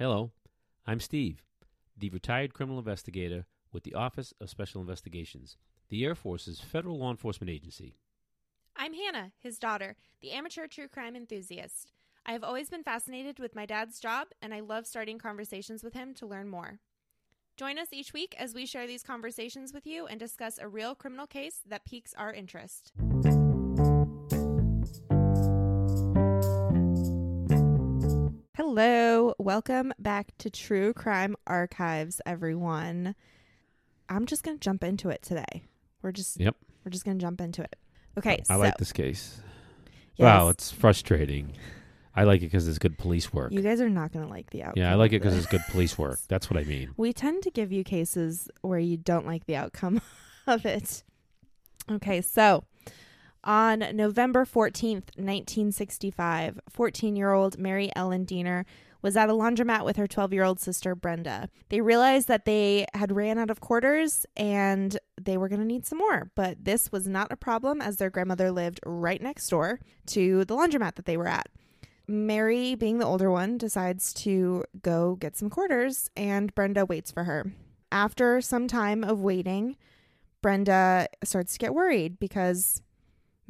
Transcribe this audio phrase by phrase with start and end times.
[0.00, 0.30] Hello,
[0.86, 1.42] I'm Steve,
[1.94, 5.58] the retired criminal investigator with the Office of Special Investigations,
[5.90, 7.98] the Air Force's federal law enforcement agency.
[8.74, 11.92] I'm Hannah, his daughter, the amateur true crime enthusiast.
[12.24, 15.92] I have always been fascinated with my dad's job, and I love starting conversations with
[15.92, 16.78] him to learn more.
[17.58, 20.94] Join us each week as we share these conversations with you and discuss a real
[20.94, 22.94] criminal case that piques our interest.
[28.72, 33.16] Hello, welcome back to True Crime Archives, everyone.
[34.08, 35.64] I'm just going to jump into it today.
[36.02, 36.54] We're just Yep.
[36.84, 37.74] we're just going to jump into it.
[38.16, 39.40] Okay, I so like this case.
[40.14, 41.54] yes, Wow, it's frustrating.
[42.14, 43.50] I like it because it's good police work.
[43.50, 44.80] you guys are not going to like the outcome.
[44.84, 45.46] yeah, I like it of because this.
[45.46, 46.20] it's good police work.
[46.28, 46.92] That's what I mean.
[46.96, 50.00] We tend to give you cases where you don't like the outcome
[50.46, 51.02] of it.
[51.90, 52.62] Okay, so
[53.44, 58.64] on November 14th, 1965, 14 year old Mary Ellen Deener
[59.02, 61.48] was at a laundromat with her 12 year old sister Brenda.
[61.68, 65.86] They realized that they had ran out of quarters and they were going to need
[65.86, 69.80] some more, but this was not a problem as their grandmother lived right next door
[70.06, 71.48] to the laundromat that they were at.
[72.06, 77.22] Mary, being the older one, decides to go get some quarters, and Brenda waits for
[77.22, 77.52] her.
[77.92, 79.76] After some time of waiting,
[80.42, 82.82] Brenda starts to get worried because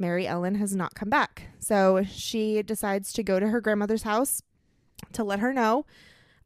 [0.01, 1.43] Mary Ellen has not come back.
[1.59, 4.41] So she decides to go to her grandmother's house
[5.13, 5.85] to let her know.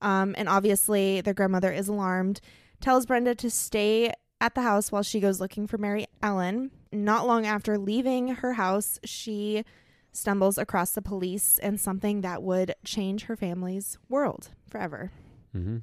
[0.02, 2.42] Um, and obviously, the grandmother is alarmed,
[2.82, 4.12] tells Brenda to stay
[4.42, 6.70] at the house while she goes looking for Mary Ellen.
[6.92, 9.64] Not long after leaving her house, she
[10.12, 15.12] stumbles across the police and something that would change her family's world forever.
[15.54, 15.78] hmm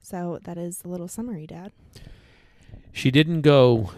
[0.00, 1.72] So that is the little summary, Dad.
[2.92, 3.90] She didn't go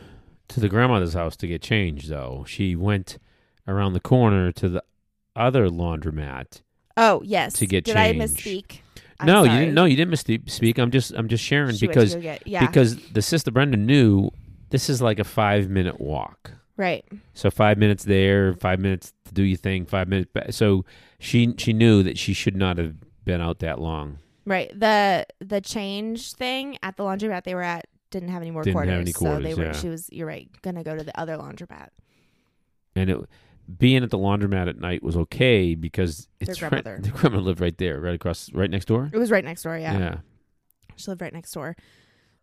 [0.48, 2.44] to the grandmother's house to get changed, though.
[2.48, 3.18] She went
[3.66, 4.82] around the corner to the
[5.36, 6.62] other laundromat.
[6.96, 7.52] Oh yes.
[7.54, 8.22] To get Did I change.
[8.32, 8.78] misspeak?
[9.20, 9.74] I'm no, you didn't.
[9.74, 10.78] No, you didn't misspeak.
[10.78, 14.31] I'm just, I'm just sharing She because get- yeah, because the sister Brenda knew
[14.70, 16.53] this is like a five minute walk.
[16.76, 17.04] right.
[17.34, 20.53] So five minutes there, five minutes to do your thing, five minutes back.
[20.53, 20.84] So
[21.19, 22.94] she she knew that she should not have
[23.25, 24.19] been out that long.
[24.44, 24.70] Right.
[24.78, 28.78] The the change thing at the laundromat they were at didn't have any more Didn't
[28.88, 29.38] have any quarters.
[29.38, 29.72] so they were yeah.
[29.72, 31.88] she was you're right, gonna go to the other laundromat.
[32.96, 33.19] And it
[33.78, 37.00] being at the laundromat at night was okay because Their it's right, grandmother.
[37.02, 39.10] the grandmother lived right there, right across, right next door.
[39.12, 39.98] It was right next door, yeah.
[39.98, 40.16] yeah.
[40.97, 41.76] She lived right next door.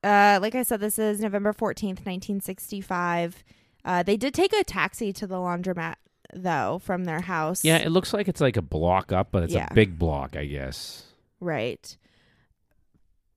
[0.03, 3.43] Uh like I said, this is November fourteenth, nineteen sixty five.
[3.83, 5.95] Uh they did take a taxi to the laundromat
[6.33, 7.63] though from their house.
[7.65, 9.67] Yeah, it looks like it's like a block up, but it's Yeah.
[9.69, 11.03] a big block, I guess.
[11.39, 11.97] Right.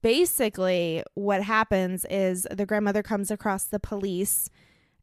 [0.02, 4.48] Basically, what happens is the grandmother comes across the police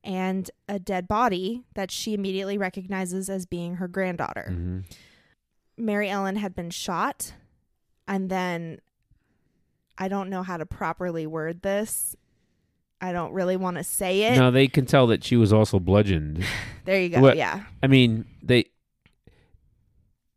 [0.03, 4.49] and a dead body that she immediately recognizes as being her granddaughter.
[4.51, 4.79] hmm
[5.77, 7.33] Mary Ellen had been shot,
[8.07, 8.79] and then
[9.97, 12.15] I don't know how to properly word this.
[13.01, 14.37] I don't really want to say it.
[14.37, 16.45] No, they can tell that she was also bludgeoned.
[16.85, 17.33] There you go.
[17.33, 17.63] Yeah.
[17.83, 18.65] I mean, they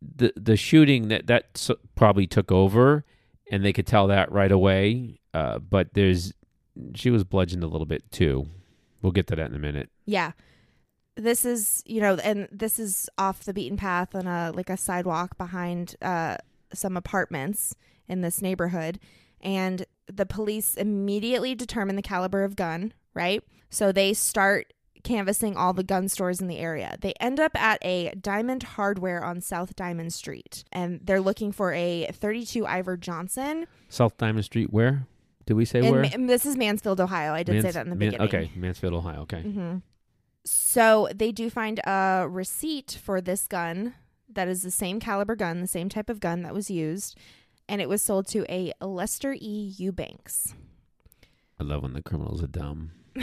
[0.00, 3.04] the the shooting that that s- probably took over,
[3.50, 5.20] and they could tell that right away.
[5.34, 6.32] Uh, but there's
[6.94, 8.46] she was bludgeoned a little bit too.
[9.02, 9.90] We'll get to that in a minute.
[10.06, 10.32] Yeah.
[11.16, 14.76] This is, you know, and this is off the beaten path on a like a
[14.76, 16.36] sidewalk behind uh
[16.72, 17.74] some apartments
[18.08, 19.00] in this neighborhood
[19.40, 23.42] and the police immediately determine the caliber of gun, right?
[23.70, 24.72] So they start
[25.02, 26.96] canvassing all the gun stores in the area.
[27.00, 31.72] They end up at a Diamond Hardware on South Diamond Street and they're looking for
[31.72, 33.66] a 32 Iver Johnson.
[33.88, 34.72] South Diamond Street.
[34.72, 35.06] Where
[35.46, 36.02] did we say And where?
[36.02, 37.32] Ma- this is Mansfield, Ohio.
[37.32, 38.28] I did say that in the Man- beginning.
[38.28, 39.22] Okay, Mansfield, Ohio.
[39.22, 39.42] Okay.
[39.42, 39.76] hmm
[40.44, 43.94] So they do find a receipt for this gun
[44.30, 47.16] that is the same caliber gun, the same type of gun that was used,
[47.68, 49.72] and it was sold to a Lester E.
[49.78, 50.54] Eubanks.
[51.58, 52.92] I love when the criminals are dumb.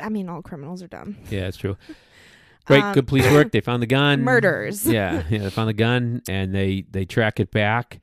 [0.00, 1.16] I mean, all criminals are dumb.
[1.30, 1.76] Yeah, that's true.
[2.66, 3.50] Great, Um, good police work.
[3.52, 4.22] They found the gun.
[4.24, 4.84] Murders.
[4.86, 5.38] Yeah, yeah.
[5.38, 8.00] They found the gun, and they they track it back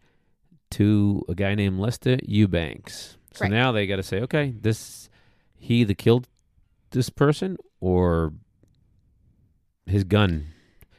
[0.72, 3.18] to a guy named Lester Eubanks.
[3.34, 3.52] So Right.
[3.52, 5.10] now they got to say, okay, this
[5.60, 6.28] he that killed
[6.92, 8.34] this person, or
[9.86, 10.48] his gun.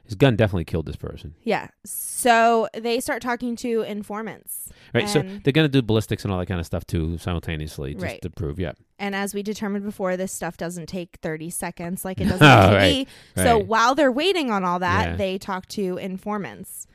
[0.06, 1.68] His gun definitely killed this person, Yeah.
[1.84, 4.70] So they start talking to informants.
[4.94, 5.08] right?
[5.08, 8.22] so they're gonna do ballistics and all that kind of stuff too simultaneously, just Right.
[8.22, 8.58] to prove.
[8.58, 12.40] Yeah, And as we determined before, this stuff doesn't take 30 seconds like it does
[12.40, 13.06] on TV.
[13.36, 13.66] So right.
[13.66, 15.16] while they're waiting on all that, Yeah.
[15.16, 16.86] they talk to informants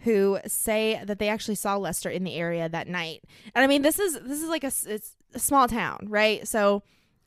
[0.00, 3.22] who say that they actually saw Lester in the area that night.
[3.54, 6.46] And I mean, this is this is like a it's a small town, right?
[6.48, 6.82] So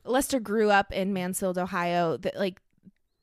[0.06, 2.18] Lester grew up in Mansfield, Ohio.
[2.18, 2.60] That like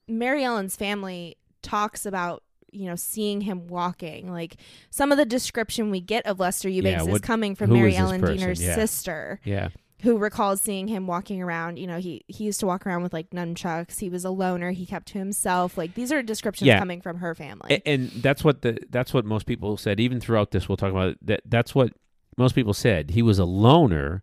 [0.09, 2.43] Mary Ellen's family talks about
[2.73, 4.31] you know, seeing him walking.
[4.31, 4.55] Like
[4.91, 8.21] some of the description we get of Lester Eubanks what- is coming from Mary Ellen?
[8.23, 8.77] Deener's Yeah.
[8.77, 9.71] sister, Yeah.
[10.03, 11.79] who recalls seeing him walking around.
[11.81, 13.99] You know, he he used to walk around with like nunchucks.
[13.99, 14.71] He was a loner.
[14.71, 15.77] He kept to himself.
[15.77, 16.79] Like these are descriptions Yeah.
[16.79, 17.73] coming from her family.
[17.75, 19.99] A- and that's what the that's what most people said.
[19.99, 21.41] Even throughout this, we'll talk about it, that.
[21.45, 21.93] That's what
[22.39, 23.11] most people said.
[23.11, 24.23] He was a loner,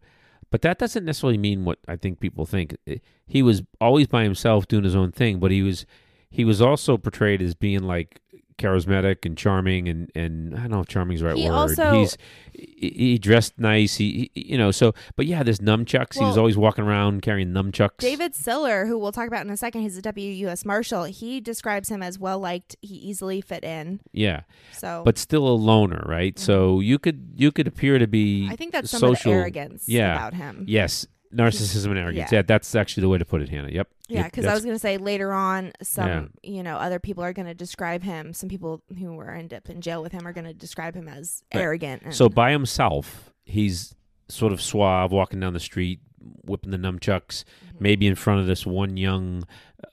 [0.51, 2.77] but that doesn't necessarily mean what I think people think.
[3.25, 5.85] He was always by himself doing his own thing, but he was
[6.29, 8.21] he was also portrayed as being like
[8.57, 11.53] charismatic and charming and and I don't know if charming is the right He word.
[11.55, 12.17] also- He's
[12.53, 13.97] he, he dressed nice.
[13.97, 16.17] He, he you know so but yeah, there's nunchucks.
[16.17, 17.97] he was always walking around carrying nunchucks.
[17.97, 20.65] David Siller, who we'll talk about in a second, he's a U.S.
[20.65, 21.03] Marshal.
[21.03, 22.75] He describes him as well liked.
[22.81, 23.99] He easily fit in.
[24.11, 24.41] yeah,
[24.73, 26.39] So, but still a loner, right?
[26.39, 28.51] So you could you could appear to be Mm-hmm.
[28.53, 29.31] I think that's some social.
[29.31, 30.15] of the arrogance yeah.
[30.15, 30.65] about him.
[30.67, 32.31] Yes, narcissism and arrogance.
[32.31, 32.39] Yeah.
[32.39, 32.41] Yeah.
[32.43, 33.69] that's actually the way to put it, Hannah.
[33.71, 33.87] Yep.
[34.09, 36.25] Yeah, because I was going to say later on, some Yeah.
[36.43, 38.33] you know other people are going to describe him.
[38.33, 41.07] Some people who were end up in jail with him are going to describe him
[41.07, 41.61] as Right.
[41.61, 42.03] arrogant.
[42.03, 43.95] And, so by himself, he's
[44.29, 45.99] sort of suave, walking down the street,
[46.43, 47.77] whipping the nunchucks, Mm-hmm.
[47.79, 49.43] maybe in front of this one young,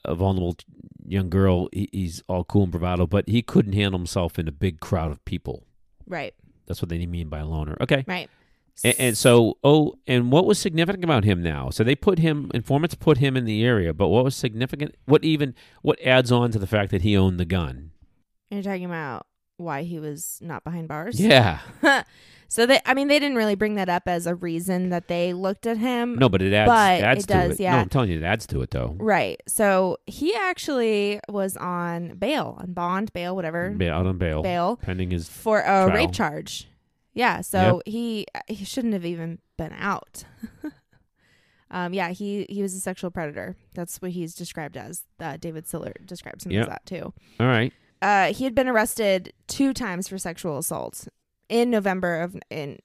[0.04, 0.56] uh, vulnerable
[1.06, 1.68] young girl.
[1.72, 5.10] He, he's all cool and bravado, but he couldn't handle himself in a big crowd
[5.10, 5.64] of people.
[6.06, 6.34] right,
[6.66, 7.76] That's what they mean by a loner.
[7.80, 8.04] Okay.
[8.06, 8.30] right.
[8.82, 11.70] And, and so, oh, and what was significant about him now?
[11.70, 14.94] So they put him, informants put him in the area, but what was significant?
[15.04, 17.90] What even, what adds on to the fact that he owned the gun?
[18.50, 19.26] you're talking about
[19.56, 21.18] why he was not behind bars.
[21.20, 21.58] Yeah.
[22.48, 25.32] so they, I mean, they didn't really bring that up as a reason that they
[25.32, 26.16] looked at him.
[26.16, 27.60] No, but it adds, But adds it to does, it.
[27.60, 27.72] yeah.
[27.72, 28.94] No, I'm telling you, it adds to it, though.
[28.98, 29.40] Right.
[29.48, 34.76] So he actually was on bail, on bond, bail, whatever, Bail, Out on bail, bail
[34.76, 35.28] pending his.
[35.28, 35.88] for a Trial.
[35.90, 36.68] rape charge.
[37.14, 37.40] Yeah.
[37.40, 40.24] So he he shouldn't have even been out.
[41.70, 41.94] um.
[41.94, 42.10] Yeah.
[42.10, 43.56] He he was a sexual predator.
[43.74, 45.04] That's what he's described as.
[45.20, 46.62] Uh, David Siller describes him Yep.
[46.62, 47.12] as that too.
[47.40, 47.72] All right.
[48.02, 51.08] Uh, he had been arrested two times for sexual assault
[51.48, 52.78] in November of in.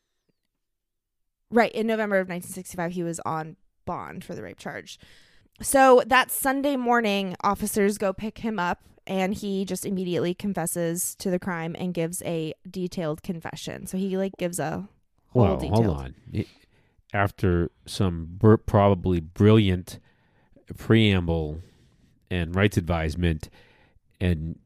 [1.51, 3.55] Right in November of 1965, he was on
[3.85, 4.99] bond for the rape charge.
[5.61, 11.29] So that Sunday morning, officers go pick him up, and he just immediately confesses to
[11.29, 13.87] the crime and gives a detailed confession.
[13.87, 14.87] So he like gives a
[15.29, 15.85] whole Well, detailed.
[15.85, 16.15] hold on.
[16.31, 16.47] It-
[17.11, 19.99] After some br- probably brilliant
[20.77, 21.59] preamble
[22.29, 23.49] and rights advisement,
[24.21, 24.59] and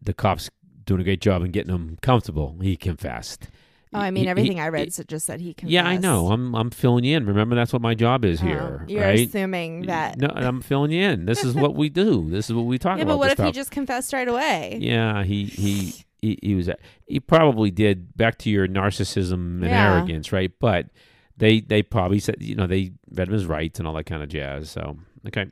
[0.00, 0.48] the cops
[0.86, 3.48] doing a great job in getting him comfortable, he confessed.
[3.92, 5.72] Oh, I mean, He- everything he- I read he- just said he confessed.
[5.72, 6.30] Yeah, I know.
[6.30, 7.26] I'm I'm filling you in.
[7.26, 9.26] Remember, that's what my job is Oh, here, You're right?
[9.28, 10.18] assuming that.
[10.18, 11.26] No, I'm filling you in.
[11.26, 12.30] This is what we do.
[12.30, 13.12] This is what we talk yeah, about.
[13.12, 14.78] Yeah, but what if he just confessed right away?
[14.80, 15.92] Yeah, he he
[16.22, 16.70] he, he was
[17.06, 19.94] he probably did back to your narcissism and Yeah.
[19.96, 20.52] arrogance, right?
[20.60, 20.86] But
[21.36, 24.22] they they probably said you know they read him his rights and all that kind
[24.22, 24.70] of jazz.
[24.70, 25.46] So okay,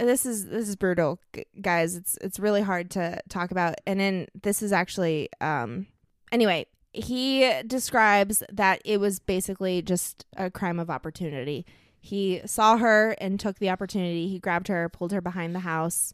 [0.00, 4.00] this is this is brutal g- guys it's it's really hard to talk about and
[4.00, 5.86] then this is actually um
[6.32, 11.64] anyway he describes that it was basically just a crime of opportunity.
[12.00, 14.28] He saw her and took the opportunity.
[14.28, 16.12] He grabbed her pulled her behind the house.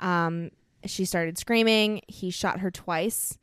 [0.00, 0.50] Um
[0.84, 2.02] she started screaming.
[2.06, 3.36] He shot her twice.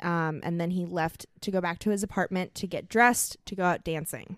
[0.00, 3.56] Um, and then he left to go back to his apartment to get dressed to
[3.56, 4.36] go out dancing.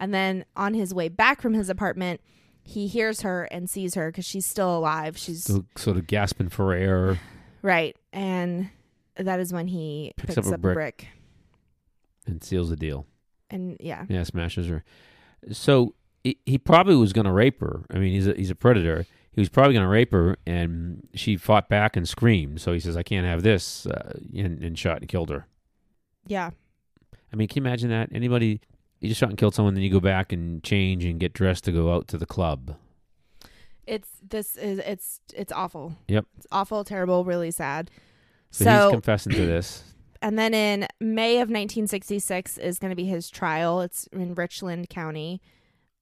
[0.00, 2.20] And then on his way back from his apartment
[2.66, 5.16] he hears her and sees her because she's still alive.
[5.16, 7.20] She's so sort of gasping for air.
[7.62, 8.70] right, and
[9.18, 10.74] that is when he Picks picks, up a brick.
[10.74, 11.08] brick.
[12.26, 13.06] and seals the deal.
[13.50, 14.84] And yeah, Yeah, smashes her.
[15.52, 15.94] So
[16.24, 17.84] he, he probably was going to rape her.
[17.90, 19.06] I mean, he's a, he's a predator.
[19.32, 22.60] He was probably going to rape her, and she fought back and screamed.
[22.60, 25.46] So he says, "I can't have this," uh, and, and shot and killed her.
[26.26, 26.50] yeah,
[27.32, 28.08] I mean, can you imagine that?
[28.12, 28.60] Anybody,
[29.00, 31.64] you just shot and killed someone, then you go back and change and get dressed
[31.64, 32.76] to go out to the club.
[33.86, 35.96] it's this is it's it's awful.
[36.08, 36.24] Yep.
[36.38, 37.90] it's awful, terrible, really sad.
[38.50, 39.82] So, So, he's confessing to this.
[40.22, 43.80] and then in May of 1966 is going to be his trial.
[43.80, 45.40] It's in Richland County.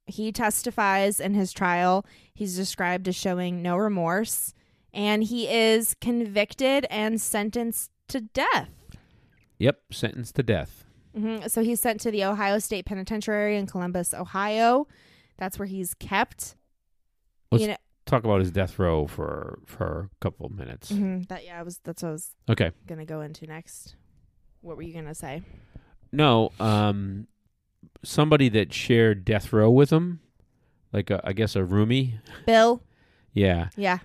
[0.06, 2.04] He testifies in his trial.
[2.34, 4.52] He's described as showing no remorse,
[4.92, 8.68] and he is convicted and sentenced to death.
[9.58, 10.84] Yep, sentenced to death.
[11.16, 14.86] hmm So he's sent to the Ohio State Penitentiary in Columbus, Ohio.
[15.38, 16.54] That's where he's kept.
[17.52, 20.92] You know, Talk about his death row for for a couple of minutes.
[20.92, 22.70] mhm, that yeah, I was that's what I was Okay.
[22.86, 23.96] gonna go into next.
[24.60, 25.42] What were you gonna say?
[26.12, 27.26] No, um,
[28.02, 30.20] somebody that shared death row with him,
[30.92, 32.14] like a, I guess a roomie.
[32.46, 32.82] Bill.
[33.32, 33.98] Yeah, Yeah,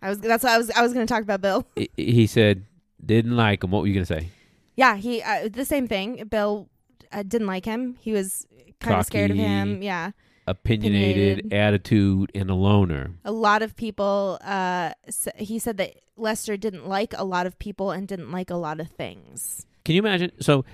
[0.00, 0.20] I was.
[0.20, 0.70] That's what I was.
[0.70, 1.66] I was gonna talk about Bill.
[1.74, 2.66] he, he said
[3.04, 3.70] didn't like him.
[3.70, 4.28] What were you gonna say?
[4.76, 6.24] Yeah, he uh, the same thing.
[6.28, 6.68] Bill
[7.10, 7.96] uh, didn't like him.
[8.00, 8.46] He was
[8.80, 9.82] kind of scared of him.
[9.82, 10.12] Yeah.
[10.46, 11.52] Opinionated, Opinionated.
[11.52, 13.12] attitude, and a loner.
[13.24, 14.38] A lot of people.
[14.42, 14.92] Uh,
[15.36, 18.80] he said that Lester didn't like a lot of people and didn't like a lot
[18.80, 19.66] of things.
[19.84, 20.32] Can you imagine?
[20.40, 20.64] So,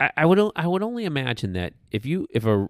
[0.00, 2.68] I, I would o- I would only imagine that if you if a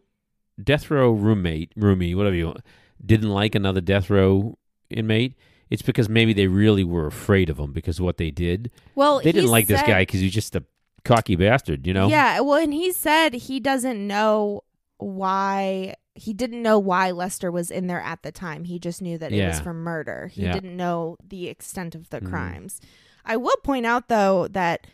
[0.62, 2.60] death row roommate, roomie, whatever you want,
[3.04, 4.56] didn't like another death row
[4.90, 5.34] inmate,
[5.70, 8.70] it's because maybe they really were afraid of him because of what they did.
[8.94, 10.62] Well, They didn't like this guy because he's just a
[11.04, 12.06] cocky bastard, you know?
[12.08, 14.62] Yeah, well, and he said he doesn't know
[14.98, 18.64] why he didn't know why Lester was in there at the time.
[18.64, 19.62] He just knew that it was Yeah.
[19.62, 20.28] for murder.
[20.32, 20.52] He Yeah.
[20.52, 22.30] didn't know the extent of the Mhm.
[22.30, 22.80] crimes.
[23.24, 24.86] I will point out though that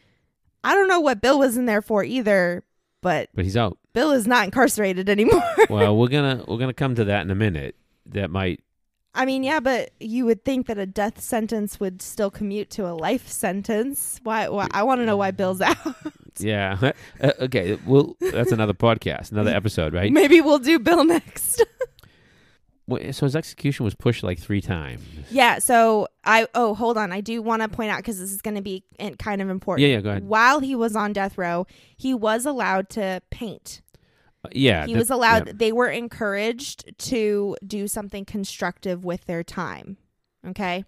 [0.65, 2.63] I don't know what Bill was in there for either,
[3.03, 3.79] but But he's out.
[3.93, 5.43] Bill is not incarcerated anymore.
[5.69, 7.77] well, we're gonna we're gonna come to that in a minute.
[8.07, 8.61] That might
[9.15, 12.87] I mean, yeah, but you would think that a death sentence would still commute to
[12.87, 14.21] a life sentence.
[14.23, 14.49] Why?
[14.49, 15.77] why I want to know why Bill's out.
[16.39, 16.93] yeah.
[17.21, 20.11] Uh, okay, well that's another podcast, another episode, right?
[20.11, 21.63] Maybe we'll do Bill next.
[22.87, 25.03] Well, So his execution was pushed like three times.
[25.31, 28.41] Yeah, so I oh hold on, I do want to point out because this is
[28.41, 28.85] going to be
[29.19, 29.87] kind of important.
[29.87, 30.25] Yeah, yeah, go ahead.
[30.25, 33.83] While he was on death row, he was allowed to paint.
[34.53, 35.47] Yeah, he was allowed.
[35.49, 35.53] yeah.
[35.57, 39.97] They were encouraged to do something constructive with their time.
[40.47, 40.85] Okay.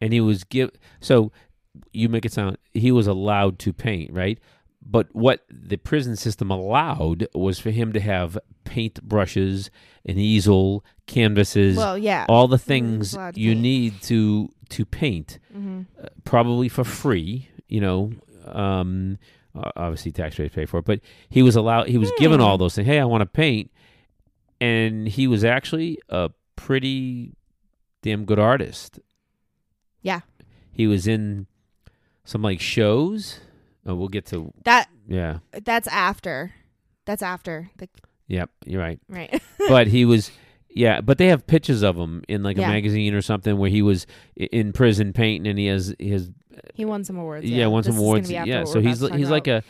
[0.00, 1.32] and he was give so
[1.92, 4.38] you make it sound he was allowed to paint right
[4.84, 9.70] but what the prison system allowed was for him to have paint brushes
[10.04, 12.26] an easel canvases Well, yeah.
[12.28, 13.60] all the things you paint.
[13.62, 18.12] need to to paint hmm uh, probably for free you know
[18.46, 19.16] um
[19.54, 22.46] uh, obviously taxpayers pay for it but he was allowed he was given Hmm.
[22.46, 23.70] all those things hey i want to paint
[24.60, 27.32] and he was actually a pretty
[28.02, 28.98] damn good artist
[30.02, 30.20] Yeah.
[30.72, 31.46] he was in
[32.24, 33.40] some like shows
[33.86, 36.52] oh, we'll get to That yeah that's after.
[37.06, 37.88] That's after the
[38.28, 39.42] yep you're right right.
[39.68, 40.30] but he was
[40.68, 43.82] yeah but they have pictures of him in like a magazine or something where he
[43.82, 46.30] was in prison painting and he has he has
[46.74, 47.44] he won some awards.
[47.48, 48.30] yeah, Yeah, won This some is awards.
[48.30, 49.62] Yeah, so we're he's about to he's like a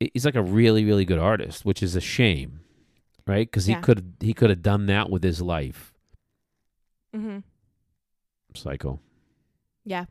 [0.00, 2.60] he's like a really really good artist, which is a shame,
[3.26, 3.46] right?
[3.48, 3.80] Because he Yeah.
[3.80, 5.92] could he could have done that with his life.
[7.14, 7.38] Mm-hmm.
[8.54, 9.00] Psycho.
[9.84, 10.04] Yeah.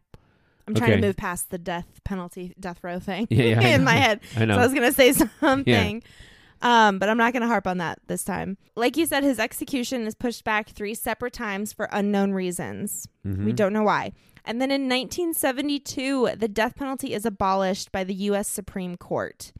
[0.67, 1.01] I'm trying Okay.
[1.01, 3.61] to move past the death penalty, death row thing Yeah, yeah.
[3.75, 4.19] In my head.
[4.37, 4.55] I know.
[4.55, 6.03] So I was gonna say something.
[6.63, 8.57] Um, but I'm not gonna harp on that this time.
[8.75, 13.07] Like you said, his execution is pushed back three separate times for unknown reasons.
[13.25, 13.55] We Mhm.
[13.55, 14.11] don't know why.
[14.43, 18.47] And then in 1972, the death penalty is abolished by the U.S.
[18.47, 19.51] Supreme Court.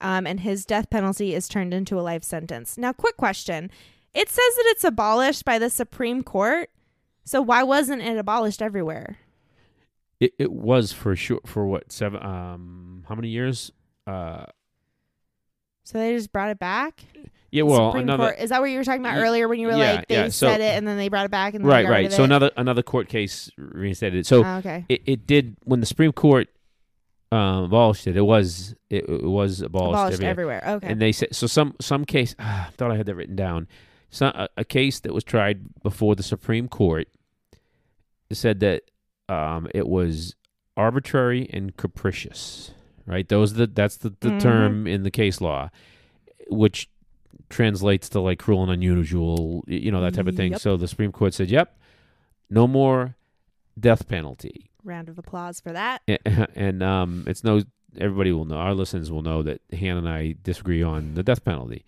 [0.00, 2.76] Um, and his death penalty is turned into a life sentence.
[2.76, 3.70] Now, quick question.
[4.14, 6.70] It says that it's abolished by the Supreme Court.
[7.24, 9.18] So why wasn't it abolished everywhere?
[10.20, 13.72] It it was for sure for what seven um how many years?
[14.06, 14.46] Uh
[15.84, 17.02] So they just brought it back?
[17.50, 18.38] yeah, well Supreme another Court.
[18.38, 20.24] Is that what you were talking about earlier when you were yeah, like they yeah,
[20.28, 22.12] so- said it and then they brought it back and right right.
[22.12, 22.26] So it?
[22.26, 24.26] another another court case reinstated it.
[24.26, 24.84] So Oh, okay.
[24.88, 26.48] it, it did when the Supreme Court
[27.30, 28.16] um, abolished it.
[28.16, 30.62] It was it, it was abolished, Abolished everywhere.
[30.62, 30.76] everywhere.
[30.76, 30.86] Okay.
[30.92, 31.46] And they said so.
[31.46, 32.34] Some some case.
[32.38, 33.66] ah, I thought I had that written down.
[34.10, 37.08] So a, a case that was tried before the Supreme Court
[38.30, 38.82] said that
[39.28, 40.34] um, it was
[40.76, 42.72] arbitrary and capricious.
[43.06, 43.28] Right.
[43.28, 44.40] Those the that's the, the Mhm.
[44.40, 45.70] term in the case law,
[46.48, 46.88] which
[47.48, 49.64] translates to like cruel and unusual.
[49.66, 50.52] You know that type of thing.
[50.52, 50.60] Yep.
[50.60, 51.76] So the Supreme Court said, "Yep,
[52.50, 53.16] no more
[53.78, 56.02] death penalty." Round of applause for that.
[56.08, 57.62] and, and um, it's no
[57.98, 61.44] everybody will know our listeners will know that Han and I disagree on the death
[61.44, 61.84] penalty.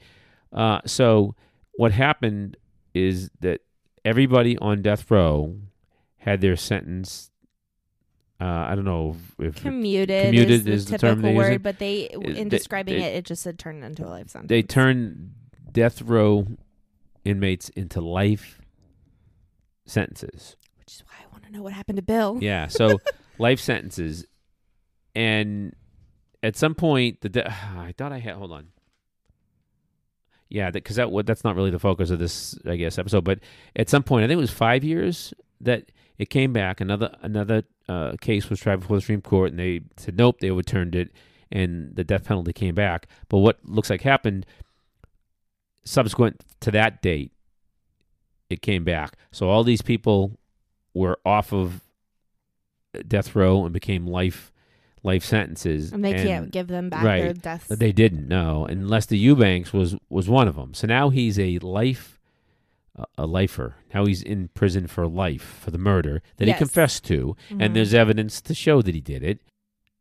[0.53, 1.35] Uh, so
[1.77, 2.57] what happened
[2.93, 3.61] is that
[4.05, 5.57] everybody on death row
[6.19, 7.31] had their sentence.
[8.41, 12.35] Uh, I don't know if Commuted, Commuted is is the typical word, but they, in
[12.35, 14.49] they- describing they- it, it just said turned into a life sentence.
[14.49, 15.33] they turn
[15.71, 16.47] death row
[17.25, 18.61] inmates into life
[19.87, 20.57] sentences.
[20.79, 22.39] which is why I want to know what happened to Bill.
[22.41, 22.99] Yeah, so
[23.39, 24.27] life sentences,
[25.15, 25.75] and
[26.43, 28.35] at some point, the de- I thought I had.
[28.35, 28.67] Hold on.
[30.49, 33.25] Yeah, because that, what that's not really the focus of this, I guess, episode.
[33.25, 33.41] But
[33.75, 36.81] at some point, I think it was five years that it came back.
[36.81, 40.51] Another another uh, case was tried before the Supreme Court, and they said nope, they
[40.51, 41.11] overturned it,
[41.51, 43.09] and the death penalty came back.
[43.29, 44.47] But what looks like happened
[45.85, 47.33] subsequent to that date,
[48.49, 49.17] it came back.
[49.33, 50.39] So all these people
[50.95, 51.81] were off of
[53.07, 54.53] death row and became life
[55.03, 55.93] life sentences.
[55.93, 57.23] And they can't give them back right.
[57.23, 57.67] their deaths.
[57.69, 60.75] They didn't no, and Lester Eubanks was was one of them.
[60.75, 62.14] So now he's a life
[63.17, 63.77] a- lifer.
[63.93, 66.57] Now he's in prison for life for the murder that Yes.
[66.57, 67.63] he confessed to, Mhm.
[67.65, 69.41] and there's evidence to show that he did it.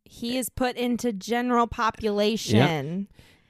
[0.05, 3.07] he is put into general population.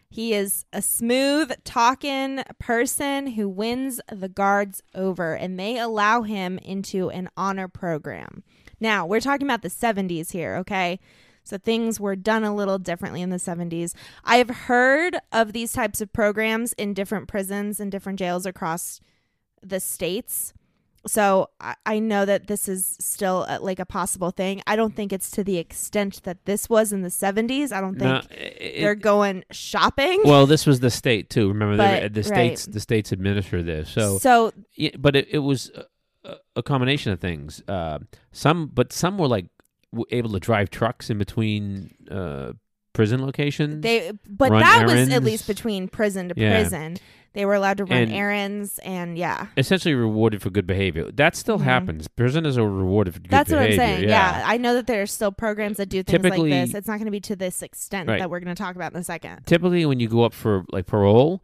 [0.09, 6.59] He is a smooth talking person who wins the guards over, and they allow him
[6.59, 8.43] into an honor program.
[8.79, 10.99] Now, we're talking about the 70s here, okay?
[11.43, 13.93] So things were done a little differently in the 70s.
[14.23, 19.01] I've heard of these types of programs in different prisons and different jails across
[19.63, 20.53] the states.
[21.05, 24.61] So I, I know that this is still uh like a possible thing.
[24.65, 27.73] I don't think it's to the extent that this was in the 70s.
[27.73, 30.21] I don't think No, it- they're going shopping.
[30.25, 31.49] well, this was the state too.
[31.49, 32.57] Remember, But- the right.
[32.57, 33.89] states the states administer this.
[33.89, 35.71] So, so yeah, but it, it was
[36.23, 37.61] a, a combination of things.
[37.67, 37.99] Uh,
[38.31, 39.47] some, but some were like
[40.09, 42.53] able to drive trucks in between uh,
[42.93, 43.81] prison locations.
[43.81, 46.51] they but that was at least between prison to Yeah.
[46.61, 46.97] prison.
[47.33, 49.47] They were allowed to run And- errands and yeah.
[49.57, 51.09] essentially rewarded for good behavior.
[51.11, 51.63] That still Mhm.
[51.63, 52.07] happens.
[52.07, 53.69] Prisoners are rewarded for good That's behavior.
[53.69, 54.09] That's what I'm saying.
[54.09, 54.37] Yeah.
[54.39, 54.43] Yeah.
[54.45, 56.75] I know that there are still programs that do things Typically- like this.
[56.75, 58.19] It's not going to be to this extent Right.
[58.19, 59.47] that we're going to talk about in a second.
[59.47, 61.41] Typically, when you go up for like parole,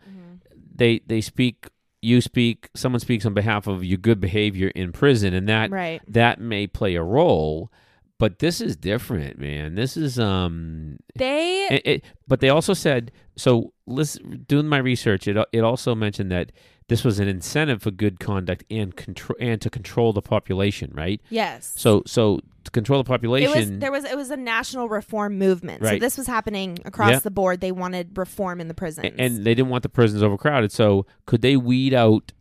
[0.76, 1.68] they they speak.
[2.02, 2.70] You speak.
[2.76, 6.02] Someone speaks on behalf of your good behavior in prison, and that Right.
[6.08, 7.72] that may play a role.
[8.20, 9.76] But this is different, man.
[9.76, 10.98] This is um.
[11.16, 13.74] They It, it, but they also said so.
[13.88, 16.52] Listen, doing my research, it it also mentioned that
[16.90, 21.22] this was an incentive for good conduct and control and to control the population, right?
[21.30, 21.74] yes.
[21.78, 23.52] So so to control the it population.
[23.72, 25.82] was there was it was a national reform movement.
[25.82, 26.02] So Right.
[26.02, 27.20] this was happening across Yeah.
[27.20, 27.62] the board.
[27.62, 29.06] They wanted reform in the prisons.
[29.08, 30.72] A- and they didn't want the prisons overcrowded.
[30.74, 32.34] So could they weed out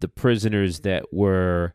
[0.00, 1.74] the prisoners that were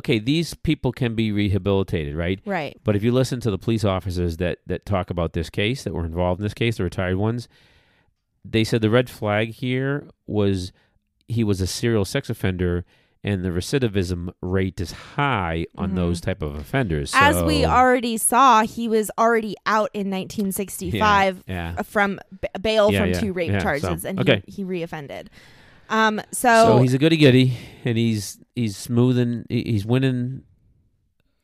[0.00, 0.18] okay?
[0.18, 2.40] These people can be rehabilitated, right?
[2.44, 2.76] right.
[2.84, 5.94] But if you listen to the police officers that that talk about this case that
[5.94, 7.48] were involved in this case, the retired ones,
[8.44, 10.72] they said the red flag here was
[11.28, 12.84] he was a serial sex offender.
[13.22, 15.96] And the recidivism rate is high on Mhm.
[15.96, 17.12] those type of offenders.
[17.14, 21.74] As we already saw, he was already out in 1965 yeah.
[21.76, 24.42] uh, from b- bail Yeah, from yeah, two rape yeah, charges, so- and okay.
[24.46, 25.26] he, he reoffended.
[25.90, 29.44] Um, So, so, he's a goody goody, and he's he's smoothing.
[29.48, 30.42] He's winning,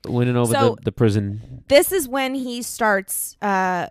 [0.07, 1.65] winning over So- the, the prison.
[1.69, 3.87] this is when he starts uh,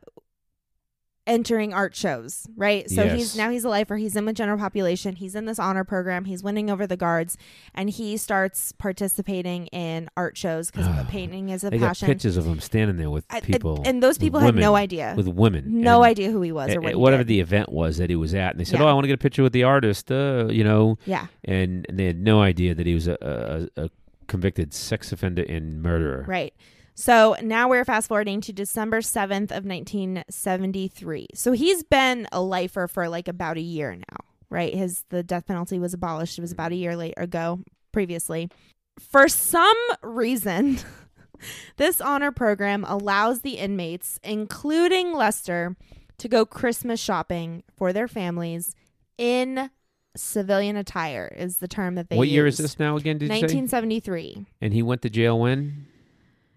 [1.27, 2.89] entering art shows, right?
[2.89, 3.17] So Yes.
[3.17, 3.97] he's now he's a lifer.
[3.97, 5.15] He's in the general population.
[5.15, 6.25] He's in this honor program.
[6.25, 7.37] He's winning over the guards,
[7.73, 12.05] and he starts participating in art shows because painting is a They got passion.
[12.07, 15.13] pictures of him standing there with I- I- people, and those people had no idea,
[15.17, 18.09] with women, no and- idea who he was or what whatever the event was that
[18.09, 18.85] he was at, and they said, Yeah.
[18.85, 21.85] "Oh, I want to get a picture with the artist," uh, you know, yeah, and,
[21.89, 23.89] and they had no idea that he was a, a, a
[24.27, 26.25] convicted sex offender and murderer.
[26.27, 26.53] right.
[26.95, 31.27] So now we're fast forwarding to December 7th of 1973.
[31.35, 34.17] So he's been a lifer for like about a year now,
[34.49, 34.73] right?
[34.73, 36.37] His the death penalty was abolished.
[36.37, 37.59] It was about a year late ago
[37.91, 38.49] previously.
[38.97, 40.79] For some reason,
[41.75, 45.75] this honor program allows the inmates, including Lester,
[46.17, 48.73] to go Christmas shopping for their families
[49.17, 49.69] in
[50.15, 53.17] civilian attire is the term that they What year is this now again?
[53.17, 54.45] Did you 1973.
[54.61, 55.87] And he went to jail when?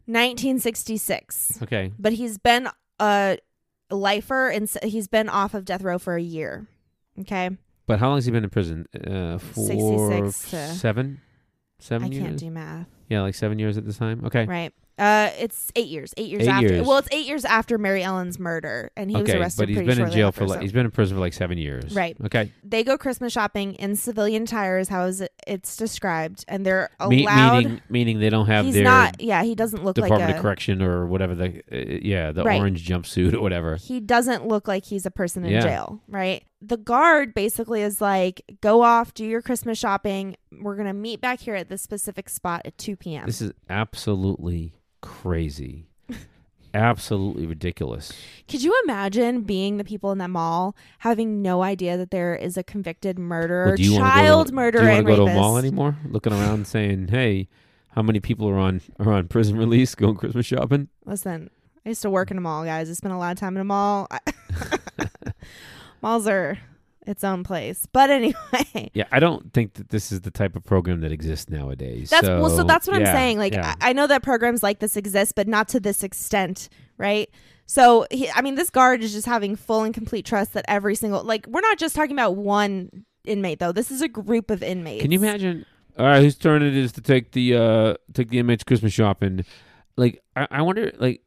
[0.09, 1.63] 1966.
[1.63, 2.69] Okay, But he's been
[2.99, 3.39] a
[3.91, 6.67] lifer and he's been off of death row for a year.
[7.21, 7.51] Okay.
[7.87, 8.87] but how long has he been in prison?
[8.95, 11.21] Uh, for 66 to- seven,
[11.79, 12.23] seven I years.
[12.25, 12.87] can't do math.
[13.09, 14.25] Yeah, like seven years at this time.
[14.25, 14.45] Okay.
[14.47, 14.73] Right.
[14.99, 16.13] Uh, it's eight years.
[16.17, 16.69] Eight years Eight after.
[16.75, 16.87] years.
[16.87, 19.63] Well, it's eight years after Mary Ellen's murder, and he was okay, arrested.
[19.63, 21.57] but he's been in jail for like so- he's been in prison for like seven
[21.59, 21.95] years.
[21.95, 22.17] Right.
[22.25, 22.53] Okay.
[22.65, 24.89] They go Christmas shopping in civilian tires.
[24.89, 25.33] How is it?
[25.47, 27.59] It's described, and they're Me- allowed.
[27.65, 29.21] meaning meaning they don't have he's their not.
[29.21, 30.43] Yeah, he doesn't look Department like a, department of.
[30.43, 32.59] Correction or whatever the uh, yeah the Right.
[32.61, 33.77] orange jumpsuit or whatever.
[33.77, 35.61] He doesn't look like he's a person in Yeah.
[35.61, 36.43] jail, right?
[36.61, 40.37] The guard basically is like, go off, do your Christmas shopping.
[40.61, 43.27] We're gonna meet back here at this specific spot at two p.m.
[43.27, 45.87] This is absolutely crazy.
[46.75, 48.13] absolutely ridiculous.
[48.49, 52.57] Could you imagine being the people in that mall having no idea that there is
[52.57, 55.17] a convicted murderer, Well, do you wanna go child to, murderer, Do you wanna go
[55.17, 55.41] to a rapist?
[55.41, 55.97] mall anymore?
[56.09, 57.49] Looking around saying, "Hey,
[57.91, 61.51] how many people are on are on prison release going Christmas shopping?" Listen,
[61.87, 62.91] I used to work in a mall, guys.
[62.91, 64.09] I spent a lot of time in a mall.
[66.03, 66.59] Malls are
[67.09, 70.65] its own place, but anyway, Yeah, I don't think that this is the type of
[70.65, 72.11] program that exists nowadays.
[72.11, 72.51] that's well.
[72.51, 73.39] So that's what yeah, I'm saying.
[73.39, 73.75] Like, yeah.
[73.81, 77.29] I, I know that programs like this exist, but not to this extent, right?
[77.67, 80.95] So, he, I mean, this guard is just having full and complete trust that every
[80.95, 83.73] single like we're not just talking about one inmate though.
[83.73, 85.03] This is a group of inmates.
[85.03, 85.67] Can you imagine?
[85.99, 89.45] All right, whose turn it is to take the uh take the inmates Christmas shopping?
[89.97, 90.93] Like, I, I wonder.
[90.99, 91.23] Like,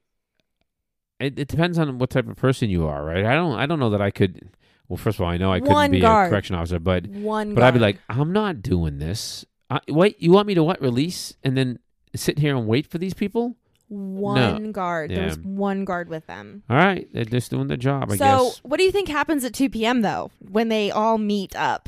[1.19, 3.25] it, it depends on what type of person you are, right?
[3.25, 3.53] I don't.
[3.53, 4.49] I don't know that I could.
[4.91, 6.27] Well, first of all, I know I couldn't One be guard.
[6.27, 7.95] a correction officer, but One, but I'd be guard.
[7.95, 9.45] like, I'm not doing this.
[9.69, 10.81] I, wait, you want me to what?
[10.81, 11.79] Release and then
[12.13, 13.55] sit here and wait for these people?
[13.87, 15.11] one guard.
[15.11, 16.63] There was one guard with them.
[16.69, 18.57] All right, they're just doing their job, I so, guess.
[18.63, 20.01] what do you think happens at 2 p.m.
[20.01, 21.87] though when they all meet up?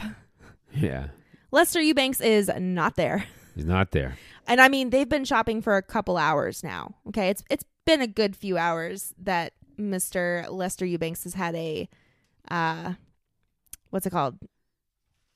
[0.73, 1.07] Yeah,
[1.51, 3.25] Lester Eubanks is not there.
[3.53, 4.17] he's not there.
[4.47, 6.95] And I mean, they've been shopping for a couple hours now.
[7.09, 10.49] Okay, it's it's been a good few hours that Mr.
[10.49, 11.89] Lester Eubanks has had a
[12.49, 12.93] uh
[13.89, 14.37] what's it called?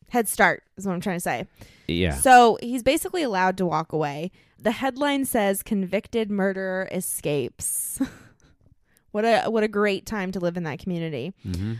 [0.09, 1.47] Head start is what I'm trying to say.
[1.87, 4.31] Yeah, So he's basically allowed to walk away.
[4.59, 7.99] The headline says convicted murderer escapes.
[9.11, 11.33] what a what a great time to live in that community.
[11.43, 11.73] hmm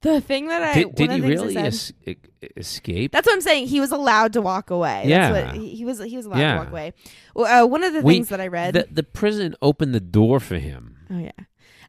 [0.00, 1.92] The thing that I did, did he of the things I really es-
[2.56, 3.10] escape?
[3.10, 3.66] That's what I'm saying.
[3.66, 5.02] He was allowed to walk away.
[5.06, 5.32] Yeah.
[5.32, 5.98] That's what, he, he was.
[5.98, 6.52] He was allowed Yeah.
[6.54, 6.92] to walk away.
[7.34, 8.74] Well, uh, one of the We- things that I read.
[8.74, 10.98] the the prison opened the door for him.
[11.10, 11.32] oh yeah,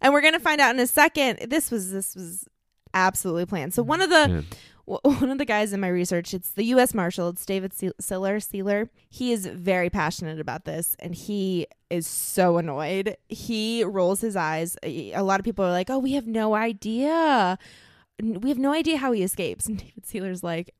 [0.01, 1.49] and we're gonna find out in a second.
[1.51, 2.47] This was this was
[2.93, 3.73] absolutely planned.
[3.73, 4.41] So one of the Yeah.
[4.87, 6.93] w- one of the guys in my research, it's the U.S.
[6.93, 7.29] Marshal.
[7.29, 8.39] It's David Se- Siller.
[8.39, 8.89] Sealer.
[9.09, 13.17] He is very passionate about this, and he is so annoyed.
[13.27, 14.77] He rolls his eyes.
[14.83, 17.57] A lot of people are like, "Oh, we have no idea.
[18.21, 20.73] We have no idea how he escapes." And David Sealer's like,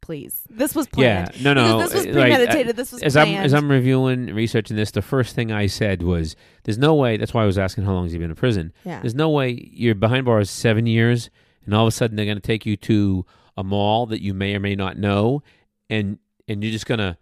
[0.00, 1.78] "Please, this was planned." Yeah, no, no.
[1.78, 2.76] Because this was uh, like, uh, premeditated.
[2.76, 6.36] this was as I'm as I'm reviewing researching this, the first thing I said was,
[6.64, 8.72] "There's no way." That's why I was asking how long has he been in prison.
[8.84, 9.00] yeah.
[9.00, 11.30] There's no way you're behind bars seven years,
[11.64, 13.24] and all of a sudden they're going to take you to
[13.56, 15.42] a mall that you may or may not know,
[15.88, 17.16] and and you're just gonna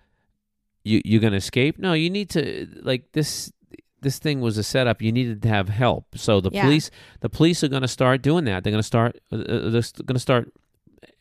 [0.85, 1.79] you you're gonna escape.
[1.79, 3.53] No, you need to like this.
[4.01, 5.01] This thing was a setup.
[5.01, 6.19] You needed to have help.
[6.19, 6.65] So the Yeah.
[6.65, 8.65] police, the police are going to start doing that.
[8.65, 9.21] They're going to start.
[9.31, 10.53] Uh, uh, they're going to start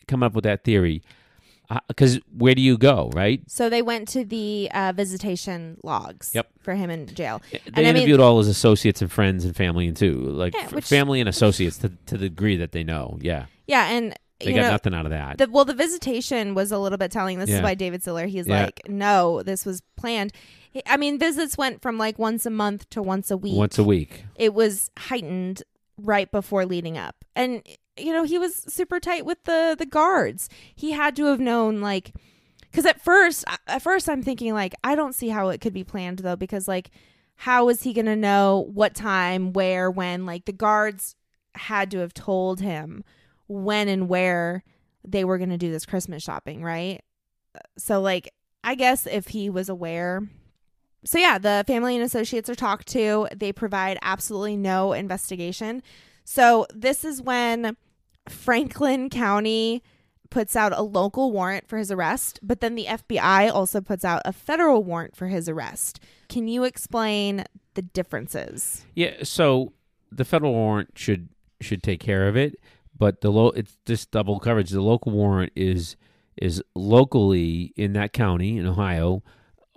[0.07, 1.03] coming up with that theory.
[1.87, 3.41] Because where do you go, right?
[3.47, 6.47] So they went to the uh, visitation logs Yep.
[6.59, 7.41] for him in jail.
[7.51, 10.53] They And I mean- interviewed all his associates and friends and family and too, like
[10.53, 13.17] Yeah, which- family and associates to to the degree that they know.
[13.21, 15.37] Yeah, Yeah, and they got know, nothing out of that.
[15.37, 17.37] the, well, the visitation was a little bit telling.
[17.39, 18.63] This is why David Siller, he's Yeah.
[18.63, 20.33] like, no, this was planned.
[20.87, 23.55] I mean, visits went from like once a month to once a week.
[23.55, 24.25] Once a week.
[24.35, 25.61] It was heightened
[25.97, 27.61] right before leading up, and
[27.97, 30.49] you know he was super tight with the the guards.
[30.75, 32.13] He had to have known like.
[32.69, 35.83] Because at first, at first, I'm thinking like I don't see how it could be
[35.83, 36.37] planned though.
[36.37, 36.89] Because like,
[37.35, 40.25] how is he gonna know what time, where, when?
[40.25, 41.17] Like the guards
[41.53, 43.03] had to have told him
[43.49, 44.63] when and where
[45.05, 47.01] they were gonna do this Christmas shopping, right?
[47.77, 50.21] So like, I guess if he was aware.
[51.03, 53.27] So yeah, the family and associates are talked to.
[53.35, 55.83] They provide absolutely no investigation.
[56.31, 57.75] So this is when
[58.29, 59.83] Franklin County
[60.29, 64.21] puts out a local warrant for his arrest, but then the FBI also puts out
[64.23, 65.99] a federal warrant for his arrest.
[66.29, 68.85] Can you explain the differences?
[68.95, 69.23] Yeah.
[69.23, 69.73] So
[70.09, 71.27] the federal warrant should
[71.59, 72.55] should take care of it,
[72.97, 74.69] but the low it's just double coverage.
[74.69, 75.97] The local warrant is
[76.37, 79.21] is locally in that county in Ohio.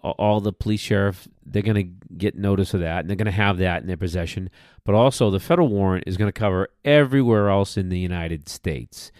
[0.04, 3.32] All the police sheriff they're going to get notice of that, and they're going to
[3.32, 4.50] have that in their possession.
[4.84, 9.10] But also, the federal warrant is going to cover everywhere else in the United States,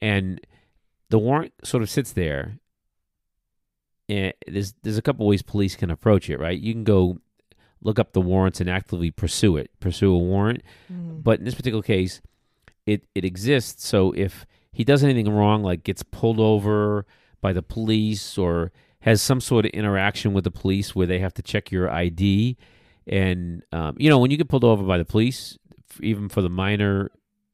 [0.00, 0.40] and
[1.08, 2.58] the warrant sort of sits there.
[4.08, 6.58] And there's there's a couple ways police can approach it, right?
[6.58, 7.18] You can go
[7.80, 10.62] look up the warrants and actively pursue it, pursue a warrant.
[10.92, 11.22] Mm.
[11.22, 12.20] But in this particular case,
[12.84, 13.86] it it exists.
[13.86, 17.06] So if he does anything wrong, like gets pulled over
[17.40, 21.32] by the police or has some sort of interaction with the police where they have
[21.34, 22.56] to check your ID,
[23.06, 25.58] and um, you know when you get pulled over by the police,
[26.00, 27.10] even for the minor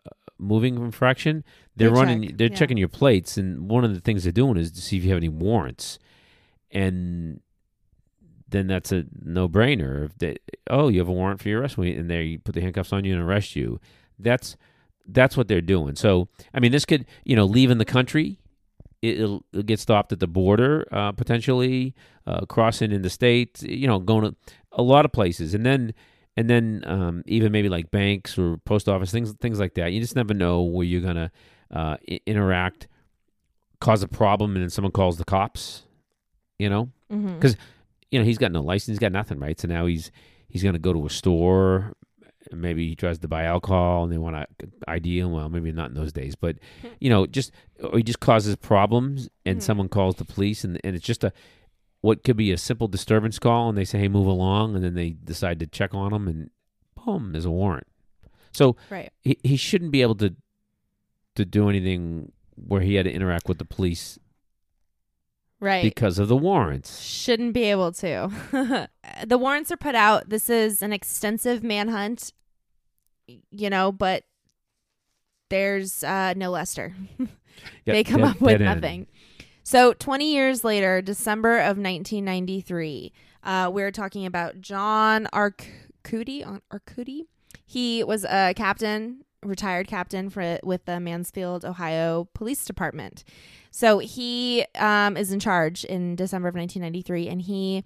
[0.06, 1.44] uh, moving infraction,
[1.76, 2.56] they're They running, check, they're yeah.
[2.56, 5.10] checking your plates, and one of the things they're doing is to see if you
[5.10, 5.98] have any warrants,
[6.70, 7.40] and
[8.48, 10.04] then that's a no-brainer.
[10.06, 10.36] If they,
[10.68, 13.04] oh, you have a warrant for your arrest, and there you put the handcuffs on
[13.04, 13.80] you and arrest you.
[14.18, 14.56] That's
[15.06, 15.96] that's what they're doing.
[15.96, 18.38] So, I mean, this could, you know, leaving the country,
[19.00, 21.94] it- it'll, it'll get stopped at the border, uh, potentially
[22.26, 24.36] uh, crossing in the state, you know, going to
[24.72, 25.94] a lot of places, and then
[26.36, 29.92] and then um, even maybe like banks or post office things, things like that.
[29.92, 31.30] You just never know where you're gonna
[31.70, 32.88] uh, I- interact,
[33.80, 35.82] cause a problem, and then someone calls the cops.
[36.58, 37.40] You know, Mhm.
[37.40, 37.56] 'Cause-
[38.10, 39.58] you know he's got no license, he's got nothing, right?
[39.58, 40.10] So now he's
[40.48, 41.94] he's gonna go to a store.
[42.52, 45.32] Maybe he tries to buy alcohol and they want to ID him.
[45.32, 46.56] Well, maybe not in those days, but
[47.00, 49.62] you know, just or he just causes problems and Mhm.
[49.62, 51.32] someone calls the police and and it's just a
[52.02, 54.94] what could be a simple disturbance call and they say, "Hey, move along," and then
[54.94, 56.50] they decide to check on him and
[56.94, 57.86] boom, there's a warrant.
[58.52, 59.10] So right.
[59.22, 60.34] he he shouldn't be able to
[61.36, 64.18] to do anything where he had to interact with the police
[65.60, 65.82] Right.
[65.84, 67.00] because of the warrants.
[67.00, 68.30] Shouldn't be able to.
[69.24, 70.28] the warrants are put out.
[70.28, 72.32] This is an extensive manhunt,
[73.26, 74.24] you know, but
[75.50, 76.94] there's uh, no Lester.
[77.84, 79.06] Yep, they come dead- up with nothing end.
[79.64, 83.12] So 20 years later, December of 1993,
[83.44, 86.60] Uh, we're talking about John Arcudi.
[86.72, 87.22] Arcudi.
[87.66, 93.24] He was a captain, retired captain for with the Mansfield, Ohio Police Department.
[93.72, 97.82] So he um, is in charge in December of 1993, and he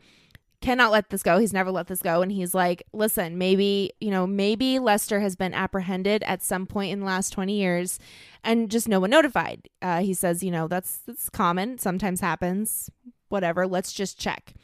[0.66, 1.38] cannot let this go.
[1.38, 2.22] He's never let this go.
[2.22, 6.92] And he's like, listen, maybe, you know, maybe Lester has been apprehended at some point
[6.92, 8.00] in the last 20 years
[8.42, 9.68] and just no one notified.
[9.81, 12.90] Uh, he says, you know, that's, that's common, sometimes happens,
[13.29, 13.64] whatever.
[13.64, 14.55] Let's just check.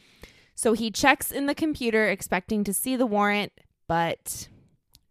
[0.57, 3.53] So he checks in the computer expecting to see the warrant,
[3.87, 4.49] but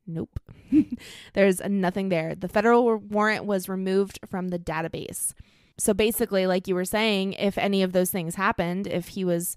[0.06, 0.42] nope.
[1.34, 2.36] There's nothing there.
[2.36, 5.34] The federal warrant was removed from the database.
[5.78, 9.56] So basically, like you were saying, if any of those things happened, if he was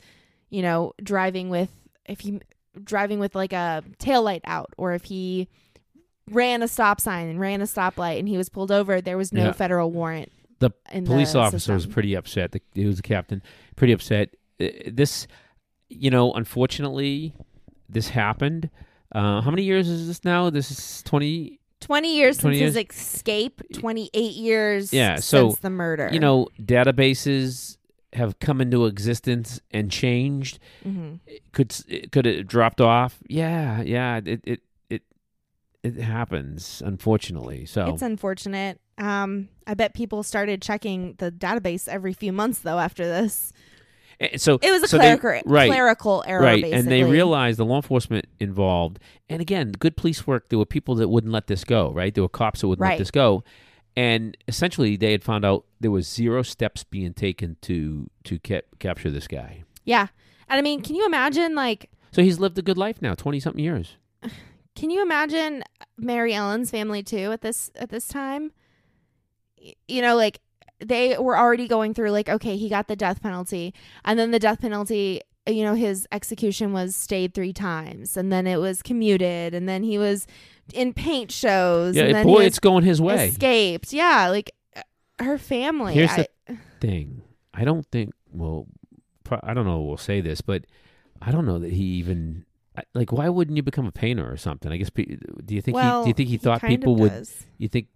[0.50, 1.70] you know, driving with
[2.07, 2.40] if he
[2.83, 5.48] driving with like a tail light out or if he
[6.30, 9.33] ran a stop sign and ran a stoplight and he was pulled over, there was
[9.33, 9.52] no Yeah.
[9.52, 10.33] federal warrant.
[10.61, 10.70] The
[11.04, 12.52] police the officer was pretty upset.
[12.52, 13.42] The, he was a captain,
[13.76, 14.30] pretty upset.
[14.61, 15.26] Uh, This,
[15.90, 17.35] you know, unfortunately,
[17.88, 18.70] this happened.
[19.14, 20.50] Uh, how many years is this now?
[20.50, 21.61] This is twenty.
[21.80, 26.09] 20 years 20 since his escape, 28 years Yeah, so, since the murder.
[26.11, 27.76] You know, databases
[28.14, 30.59] have come into existence and changed.
[30.87, 31.20] Mhm.
[31.53, 31.74] Could
[32.12, 33.18] could it dropped off?
[33.29, 34.20] Yeah, yeah.
[34.24, 35.03] It it it
[35.83, 36.83] it happens.
[36.85, 38.81] Unfortunately, so It's unfortunate.
[38.98, 43.53] Um, I bet people started checking the database every few months though after this.
[44.37, 45.68] So It was a so they- clerical, right.
[45.68, 46.79] clerical error, right basically.
[46.79, 50.94] and they realized the law enforcement involved and again good police work there were people
[50.94, 52.90] that wouldn't let this go right there were cops that wouldn't Right.
[52.90, 53.42] let this go
[53.96, 58.62] and essentially they had found out there was zero steps being taken to to ca-
[58.78, 60.09] capture this guy Yeah.
[60.48, 63.40] And I mean, can you imagine like so he's lived a good life now 20
[63.40, 63.96] something years
[64.76, 65.62] Can you imagine
[65.96, 68.50] Mary Ellen's family too at this at this time?
[69.61, 70.40] Y- You know, like
[70.80, 73.72] they were already going through like okay, he got the death penalty,
[74.04, 78.46] and then the death penalty, you know, his execution was stayed three times, and then
[78.46, 80.26] it was commuted, and then he was
[80.72, 83.92] in paint shows, yeah and then boy he it's going his way escaped.
[83.92, 84.83] Yeah, like uh,
[85.22, 85.94] her family.
[85.94, 87.22] Here's I- the- thing
[87.54, 88.66] i don't think well
[89.22, 90.66] pro- i don't know we'll say this but
[91.22, 92.44] i don't know that he even
[92.92, 96.04] like why wouldn't you become a painter or something i guess do you think well,
[96.04, 97.26] he do you think he thought of people would
[97.57, 97.87] you think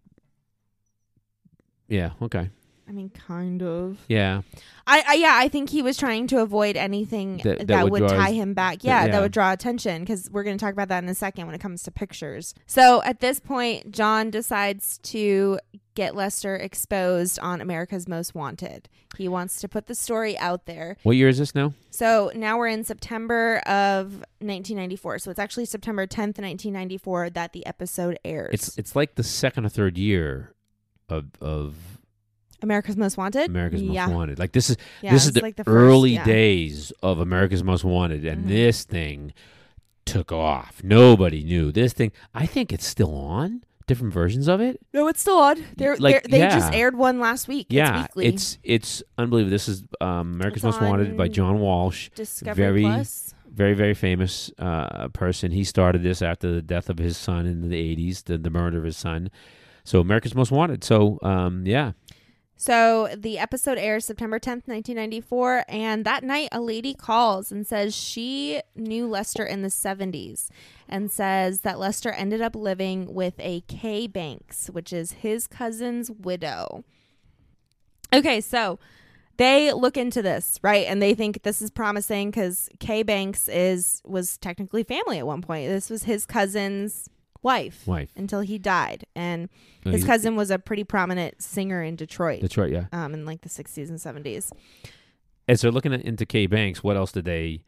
[1.89, 2.49] yeah okay
[2.89, 3.99] I mean, kind of.
[4.09, 4.41] yeah
[4.87, 8.01] I, I yeah, I think he was trying to avoid anything That- that, that would
[8.03, 8.79] would, tie his- him back.
[8.79, 9.11] that- Yeah, yeah.
[9.13, 11.55] that would draw attention because we're going to talk about that in a second when
[11.55, 12.55] it comes to pictures.
[12.67, 15.59] So at this point, John decides to
[15.95, 18.89] get Lester exposed on America's Most Wanted.
[19.19, 20.97] He wants to put the story out there.
[21.03, 21.75] What year is this now?
[21.91, 25.19] So now we're in September of 1994.
[25.19, 28.51] So it's actually September 10th, 1994 that the episode airs.
[28.55, 30.55] It's it's like the second or third year
[31.11, 31.98] of of
[32.63, 33.51] America's Most Wanted.
[33.51, 34.07] America's yeah.
[34.07, 34.39] Most Wanted.
[34.39, 36.25] Like this is Yeah, this is the, like the first- early yeah.
[36.25, 38.49] days of America's Most Wanted, and Mhm.
[38.49, 39.33] this thing
[40.05, 40.81] took off.
[40.83, 42.13] Nobody knew this thing.
[42.35, 43.63] I think it's still on.
[43.87, 44.79] Different versions of it.
[44.93, 45.65] No, it's still on.
[45.79, 47.69] They're, Like, they're, they just aired one last week.
[47.71, 48.27] yeah, it's weekly.
[48.35, 49.51] it's it's unbelievable.
[49.51, 52.11] This is um, America's It's Most Wanted by John Walsh.
[52.15, 53.35] Discovery very- Plus.
[53.51, 55.53] very very famous uh, person.
[55.53, 58.77] He started this after the death of his son in the eighties, the, the murder
[58.77, 59.31] of his son.
[59.85, 60.85] So America's Most Wanted.
[60.85, 61.93] So um, yeah,
[62.61, 65.65] So the episode airs September 10th, 1994.
[65.69, 70.49] And that night, a lady calls and says she knew Lester in the 70s
[70.89, 76.11] and says that Lester ended up living with a Kay Banks, which is his cousin's
[76.11, 76.83] widow.
[78.13, 78.81] Okay, so
[79.37, 80.87] they look into this, right?
[80.89, 85.43] And they think this is promising because Kay Banks is was technically family at one
[85.43, 85.69] point.
[85.69, 87.09] This was his cousin's
[87.43, 88.11] wife wife.
[88.17, 89.05] until he died.
[89.15, 89.49] And
[89.85, 92.73] No, his cousin was a pretty prominent singer in Detroit Detroit.
[92.73, 92.87] Yeah.
[92.93, 94.51] um, in like the 60s and 70s.
[95.47, 97.63] As they're looking at, into Kay Banks, what else did they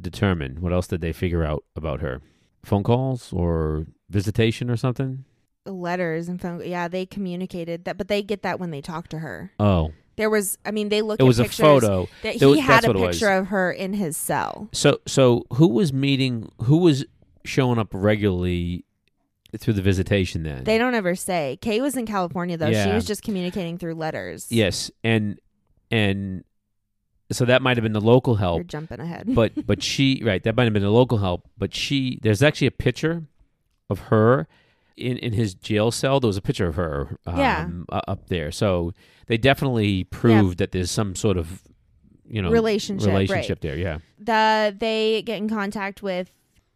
[0.00, 0.60] determine?
[0.60, 2.20] What else did they figure out about her?
[2.64, 5.24] Phone calls or visitation or something?
[5.66, 6.62] Letters and phone.
[6.64, 9.52] Yeah, they communicated that, but they get that when they talk to her.
[9.60, 12.08] Oh, There was, I mean, they look it at was a photo.
[12.22, 13.16] that he was- had a what it was.
[13.16, 14.68] picture of her in his cell.
[14.72, 16.50] So, so who was meeting?
[16.62, 17.04] Who was
[17.44, 18.84] showing up regularly
[19.58, 20.42] through the visitation?
[20.42, 21.58] Then They don't ever say.
[21.60, 22.72] Kay was in California though.
[22.72, 24.46] She was just communicating through letters.
[24.50, 25.38] Yes, and
[25.90, 26.44] and
[27.32, 29.24] so that might have been the local You're help, jumping ahead.
[29.34, 32.66] but but she right that might have been the local help, but she there's actually
[32.68, 33.24] a picture
[33.88, 34.46] of her
[34.96, 36.20] in in his jail cell.
[36.20, 37.68] There was a picture of her, um, Yeah.
[37.90, 38.50] up there.
[38.52, 38.92] So
[39.26, 41.62] they definitely proved that there's some sort of
[42.28, 43.28] you know Relationship, right.
[43.28, 43.76] relationship there.
[43.76, 46.30] Yeah, the they get in contact with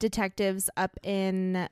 [0.05, 1.67] detectives up in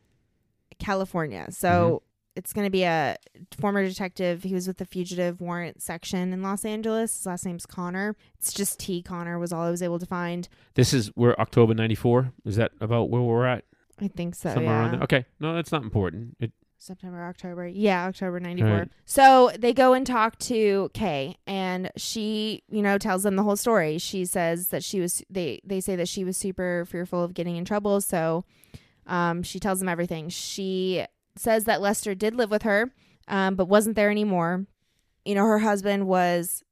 [0.78, 1.46] California.
[1.50, 1.96] So mm-hmm.
[2.36, 3.16] it's going to be a
[3.60, 4.42] former detective.
[4.42, 7.14] He was with the fugitive warrant section in Los Angeles.
[7.18, 8.16] His last name's Connor.
[8.38, 9.02] It's just T.
[9.02, 10.48] Connor was all I was able to find.
[10.74, 12.32] This is where October '94.
[12.46, 13.64] Is that about where we're at?
[14.00, 14.54] I think so.
[14.54, 14.80] Somewhere yeah.
[14.80, 15.02] around there.
[15.02, 16.36] Okay, no, that's not important.
[16.40, 17.68] It, September, October.
[17.68, 18.70] Yeah, October 94.
[18.70, 18.88] Right.
[19.04, 23.54] So they go and talk to Kay and she, you know, tells them the whole
[23.56, 23.98] story.
[23.98, 27.56] She says that she was they they say that she was super fearful of getting
[27.56, 28.44] in trouble, so
[29.06, 30.28] um she tells them everything.
[30.28, 31.04] She
[31.36, 32.90] says that Lester did live with her,
[33.28, 34.66] um but wasn't there anymore.
[35.24, 36.64] You know, her husband was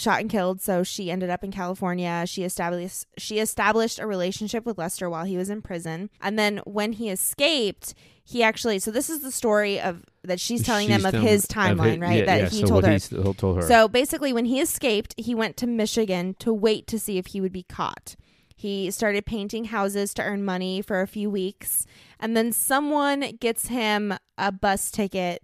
[0.00, 2.24] shot and killed, so she ended up in California.
[2.26, 6.10] She established she established a relationship with Lester while he was in prison.
[6.20, 10.62] And then when he escaped, he actually so this is the story of that she's
[10.62, 12.18] telling them of his of timeline, right?
[12.18, 12.92] yeah, that yeah, he so told her.
[12.92, 13.62] he told her.
[13.62, 17.40] So basically, when he escaped, he went to Michigan to wait to see if he
[17.40, 18.16] would be caught.
[18.58, 21.86] He started painting houses to earn money for a few weeks,
[22.18, 25.42] and then someone gets him a bus ticket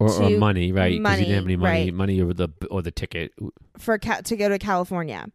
[0.00, 0.86] or, or money, right?
[0.88, 1.94] 'Cause he money, didn't have any money, right.
[1.94, 3.32] money or the or the ticket.
[3.78, 5.26] for ca- to go to California.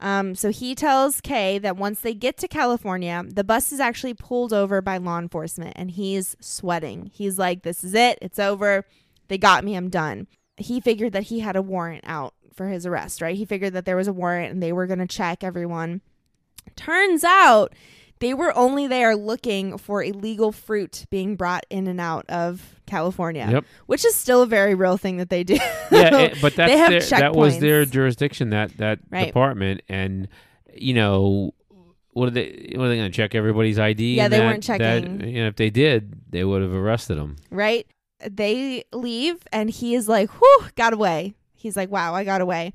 [0.00, 4.12] Um, so he tells Kay that once they get to California, the bus is actually
[4.14, 7.10] pulled over by law enforcement, and he's sweating.
[7.14, 8.18] He's like, "This is it.
[8.20, 8.84] It's over.
[9.28, 9.74] They got me.
[9.76, 10.26] I'm done."
[10.58, 13.36] He figured that he had a warrant out for his arrest, right?
[13.36, 16.00] He figured that there was a warrant, and they were going to check everyone.
[16.74, 17.72] Turns out
[18.18, 23.46] they were only there looking for illegal fruit being brought in and out of California,
[23.50, 23.64] Yep.
[23.86, 25.54] which is still a very real thing that they do.
[25.54, 28.50] Yeah, eh, but that's their, that was their jurisdiction.
[28.50, 29.26] That that Right.
[29.26, 30.28] department, and
[30.74, 31.52] you know.
[32.12, 32.72] What are they?
[32.74, 34.14] What are they going to check everybody's ID?
[34.14, 35.28] Yeah, they that- weren't that- checking.
[35.28, 37.36] you know, if they did, they would have arrested him.
[37.50, 37.86] right?
[38.26, 41.34] They leave and he is like, whew, got away.
[41.54, 42.72] He's like, wow, I got away.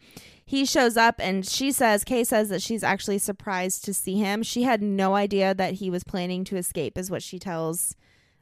[0.51, 4.43] He shows up and she says, Kay says that she's actually surprised to see him.
[4.43, 7.95] She had no idea that he was planning to escape, is what she tells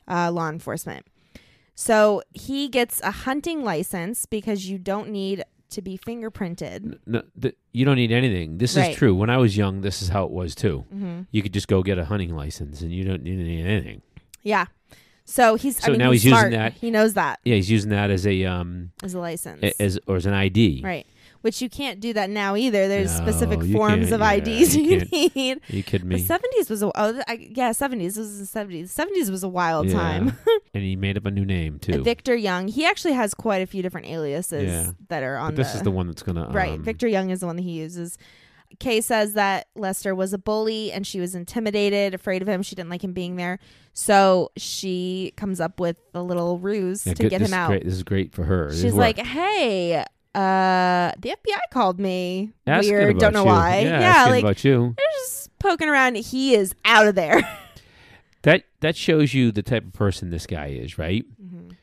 [0.07, 1.05] uh, law enforcement.
[1.75, 6.97] So he gets a hunting license because you don't need to be fingerprinted.
[7.05, 8.57] No, th- you don't need anything.
[8.57, 8.89] This Right.
[8.91, 9.13] is true.
[9.13, 10.85] When I was young, this is how it was too.
[10.93, 11.21] Mm-hmm.
[11.31, 14.01] You could just go get a hunting license, and you don't need anything.
[14.41, 14.65] Yeah.
[15.25, 17.69] So he's, I So mean, now he's, he's using that- He knows that Yeah, he's
[17.69, 19.61] using that as a um as a license.
[19.61, 20.81] a- as or as an ID.
[20.83, 21.05] right.
[21.41, 22.87] Which you can't do that now either.
[22.89, 25.57] There's No, specific forms of Yeah, IDs you you, need.
[25.69, 26.21] Are you kidding The me?
[26.21, 28.91] seventies was a oh, I, yeah seventies was the seventies.
[28.91, 29.93] Seventies was a wild Yeah.
[29.93, 30.37] time.
[30.73, 32.03] and he made up a new name too.
[32.03, 34.91] Victor Young, he actually has quite a few different aliases Yeah.
[35.07, 36.73] that are on but this the, is the one that's gonna right.
[36.73, 38.17] um, Victor Young is the one that he uses.
[38.79, 42.61] Kay says that Lester was a bully and she was intimidated, afraid of him.
[42.61, 43.57] She didn't like him being there,
[43.93, 47.69] so she comes up with a little ruse yeah, to good- get this him out.
[47.69, 47.83] Great.
[47.85, 48.71] This is great for her.
[48.71, 50.03] She's like, "Hey,
[50.35, 52.51] uh, the FBI called me.
[52.67, 53.09] Asking Weird.
[53.11, 53.47] about Don't know you.
[53.47, 53.79] why.
[53.81, 54.93] Yeah, asking like about you.
[54.97, 56.15] they're just poking around.
[56.17, 57.41] He is out of there."
[58.43, 61.25] That that shows you the type of person this guy is, right?
[61.43, 61.75] Mhm.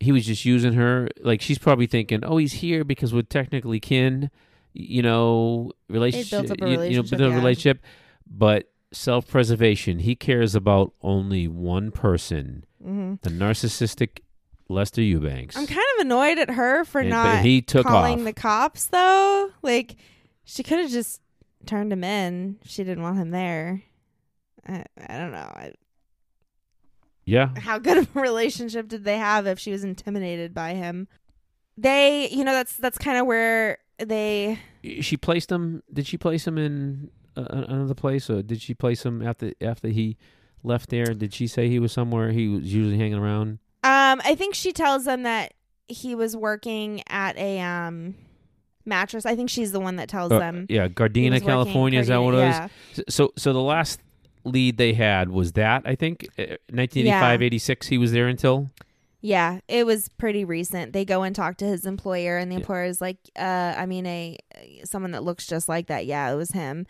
[0.00, 1.08] he was just using her.
[1.20, 4.30] Like she's probably thinking, "Oh, he's here because we're technically kin."
[4.72, 6.50] You know, relationship.
[6.50, 7.34] up a you- you, know, relationship, built a yeah.
[7.38, 7.82] relationship,
[8.26, 9.98] but self-preservation.
[10.00, 13.20] He cares about only one person: Mhm.
[13.20, 14.20] the narcissistic
[14.68, 15.56] Lester Eubanks.
[15.56, 18.24] I'm kind of annoyed at her for And- not he took calling off.
[18.24, 19.50] the cops though.
[19.62, 19.96] Like
[20.44, 21.20] she could have just
[21.66, 22.56] turned him in.
[22.64, 23.82] She didn't want him there.
[24.66, 25.38] I, I don't know.
[25.38, 25.72] I,
[27.26, 31.08] yeah, how good of a relationship did they have if she was intimidated by him?
[31.78, 34.58] They, you know, that's that's kind of where they.
[35.00, 35.82] she placed him.
[35.92, 39.88] Did she place him in uh, another place, or did she place him after after
[39.88, 40.16] he
[40.62, 41.06] left there?
[41.14, 43.58] Did she say he was somewhere he was usually hanging around?
[43.84, 45.54] Um, I think she tells them that
[45.88, 48.14] he was working at a um
[48.86, 49.24] mattress.
[49.26, 50.66] I think she's the one that tells Uh, them.
[50.68, 52.00] yeah, Gardena, was California.
[52.00, 52.56] Is that what it was?
[52.56, 53.04] yeah.
[53.08, 54.00] So so the last
[54.44, 58.70] lead they had was that I think uh, 1985 86 he was there until
[59.22, 60.92] Yeah, it was pretty recent.
[60.92, 62.60] They go and talk to his employer, and the Yeah.
[62.60, 64.36] employer is like, uh, I mean, a
[64.84, 66.04] someone that looks just like that.
[66.04, 66.86] Yeah, it was him.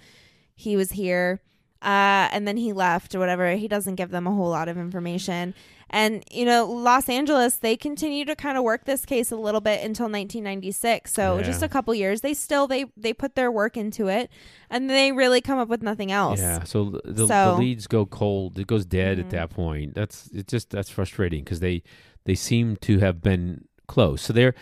[0.57, 1.41] He was here,
[1.83, 3.53] uh, and then he left or whatever.
[3.55, 5.55] He doesn't give them a whole lot of information.
[5.91, 9.61] And you know, Los Angeles, they continue to kind of work this case a little
[9.61, 11.13] bit until 1996.
[11.13, 11.43] So Yeah.
[11.43, 14.31] just a couple years, they still they they put their work into it,
[14.71, 16.41] and they really come up with nothing else.
[16.41, 19.21] yeah so the, So- the leads go cold it goes dead Mhm.
[19.21, 21.83] at that point that's it just that's frustrating because they
[22.25, 24.55] they seem to have been close so they're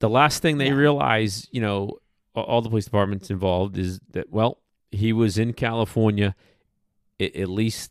[0.00, 0.72] the last thing they Yeah.
[0.74, 1.98] realize you know
[2.34, 4.58] all the police departments involved is that well
[4.92, 6.36] he was in California
[7.20, 7.90] at least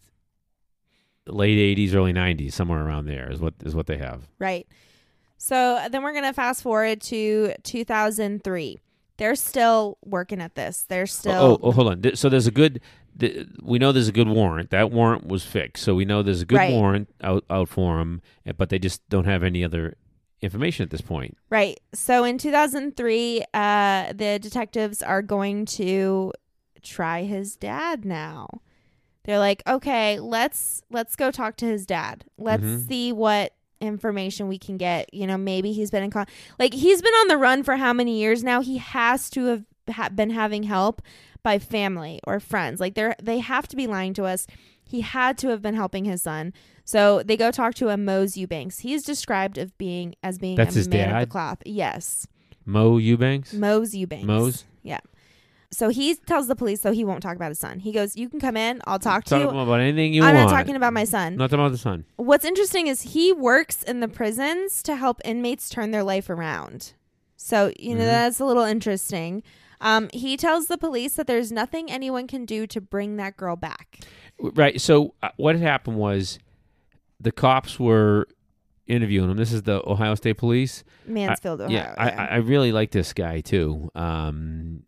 [1.27, 4.67] late 80s early 90s somewhere around there is what is what they have Right.
[5.37, 8.79] So then we're going to fast forward to 2003.
[9.17, 10.83] They're still working at this.
[10.87, 12.15] They're still oh, oh, hold on.
[12.15, 12.81] So there's a good.
[13.15, 14.69] the, we know there's a good warrant.
[14.71, 16.71] That warrant was fixed, so we know there's a good Right.
[16.73, 18.21] warrant out out for him.
[18.45, 19.95] eh, But they just don't have any other
[20.41, 21.35] information at this point.
[21.49, 21.79] Right.
[21.93, 26.31] So in 2003, uh, the detectives are going to
[26.83, 28.47] try his dad now.
[29.27, 32.25] They're like, okay, let's let's go talk to his dad.
[32.39, 32.87] Let's Mhm.
[32.87, 35.13] see what information we can get.
[35.13, 36.25] You know, maybe he's been in con-
[36.57, 38.61] like he's been on the run for how many years now?
[38.61, 41.01] He has to have ha- been having help
[41.43, 42.79] by family or friends.
[42.79, 44.47] Like they're they have to be lying to us.
[44.83, 46.53] He had to have been helping his son.
[46.85, 48.79] So they go talk to a Mose Eubanks.
[48.79, 51.21] He's described of being as being That's a his man of dad?
[51.27, 51.57] the cloth.
[51.65, 52.25] Yes.
[52.65, 53.51] Mo Eubanks.
[53.53, 54.25] Mose Eubanks.
[54.25, 54.63] Mose?
[54.83, 54.99] Yeah.
[55.71, 57.79] So he tells the police so he won't talk about his son.
[57.79, 58.81] He goes, "You can come in.
[58.87, 59.59] I'll talk to Talk you.
[59.59, 60.35] about anything you want.
[60.35, 60.51] I'm want.
[60.51, 62.05] not talking about my son." Not talking about the son.
[62.15, 66.93] What's interesting is he works in the prisons to help inmates turn their life around.
[67.35, 68.07] So, you know, Mhm.
[68.07, 69.43] that's a little interesting.
[69.81, 73.55] Um, he tells the police that there's nothing anyone can do to bring that girl
[73.55, 73.99] back.
[74.39, 74.79] Right.
[74.81, 76.39] So uh, what had happened was
[77.19, 78.27] the cops were
[78.87, 79.37] interviewing him.
[79.37, 80.83] This is the Ohio State Police.
[81.05, 81.75] Mansfield, Ohio.
[81.75, 83.91] yeah, I, I really like this guy too.
[83.95, 84.83] Um,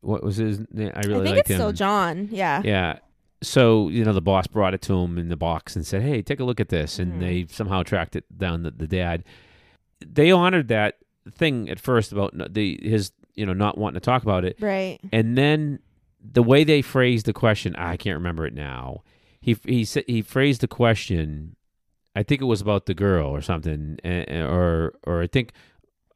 [0.00, 0.92] what was his name?
[0.94, 1.56] I really I think liked it's him.
[1.56, 2.28] still John.
[2.30, 2.62] Yeah.
[2.64, 2.98] Yeah.
[3.42, 6.22] So you know, the boss brought it to him in the box and said, "Hey,
[6.22, 7.20] take a look at this," and Mhm.
[7.20, 8.62] they somehow tracked it down.
[8.62, 9.24] The, the dad.
[10.00, 10.96] They honored that
[11.30, 14.98] thing at first about the his you know not wanting to talk about it, Right.
[15.12, 15.80] and then
[16.22, 19.02] the way they phrased the question, I can't remember it now.
[19.40, 21.56] He he said he phrased the question.
[22.16, 25.52] I think it was about the girl or something, eh, eh, or or I think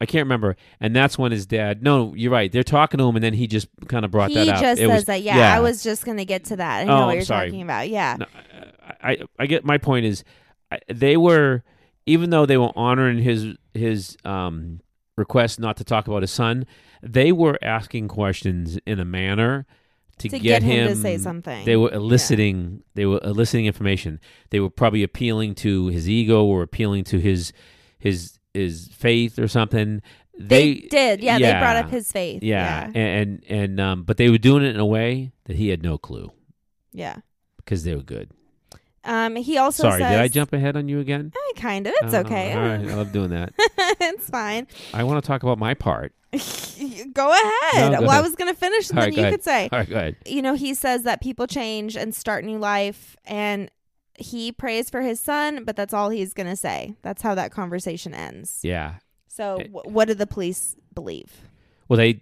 [0.00, 0.56] I can't remember.
[0.80, 1.82] And that's when his dad.
[1.82, 2.50] No, you're right.
[2.50, 4.56] They're talking to him, and then he just kind of brought he that up.
[4.56, 5.22] He just It says was- that.
[5.22, 5.56] Yeah, yeah.
[5.56, 6.80] I was just gonna get to that.
[6.80, 7.48] I Oh, know what I'm you're sorry.
[7.48, 7.88] talking about.
[7.88, 8.16] Yeah.
[8.20, 8.26] No,
[9.02, 10.24] I, I I get my point is
[10.72, 11.62] I, they were
[12.06, 14.80] even though they were honoring his his um
[15.16, 16.64] request not to talk about his son,
[17.02, 19.66] they were asking questions in a manner
[20.18, 21.64] to, to get, him, to say something.
[21.64, 24.18] They were eliciting they were eliciting information.
[24.50, 27.52] They were probably appealing to his ego or appealing to his
[27.98, 30.02] his his faith or something.
[30.38, 31.22] They, They, did.
[31.22, 32.42] Yeah, they brought up his faith.
[32.42, 33.00] yeah, Yeah.
[33.00, 35.98] and and um but they were doing it in a way that he had no
[35.98, 36.32] clue
[36.92, 37.16] Yeah.
[37.58, 38.30] because they were good.
[39.02, 41.32] Um, he also Sorry, says, did I jump ahead on you again?
[41.34, 41.94] I kind of.
[42.02, 42.52] It's Oh, okay.
[42.52, 43.54] All right, I love doing that.
[43.58, 44.66] it's fine.
[44.92, 46.12] I want to talk about my part.
[46.32, 46.36] go
[47.32, 47.92] ahead.
[47.92, 49.32] No, go well, I was going to finish, and All then right, you ahead.
[49.32, 49.68] could say.
[49.72, 50.16] All right, go ahead.
[50.26, 53.70] You know, he says that people change and start new life, and
[54.20, 56.94] he prays for his son, but that's all he's going to say.
[57.02, 58.60] That's how that conversation ends.
[58.62, 58.94] Yeah.
[59.28, 59.68] So, Eh.
[59.68, 61.42] wh- what do the police believe?
[61.88, 62.20] Well, they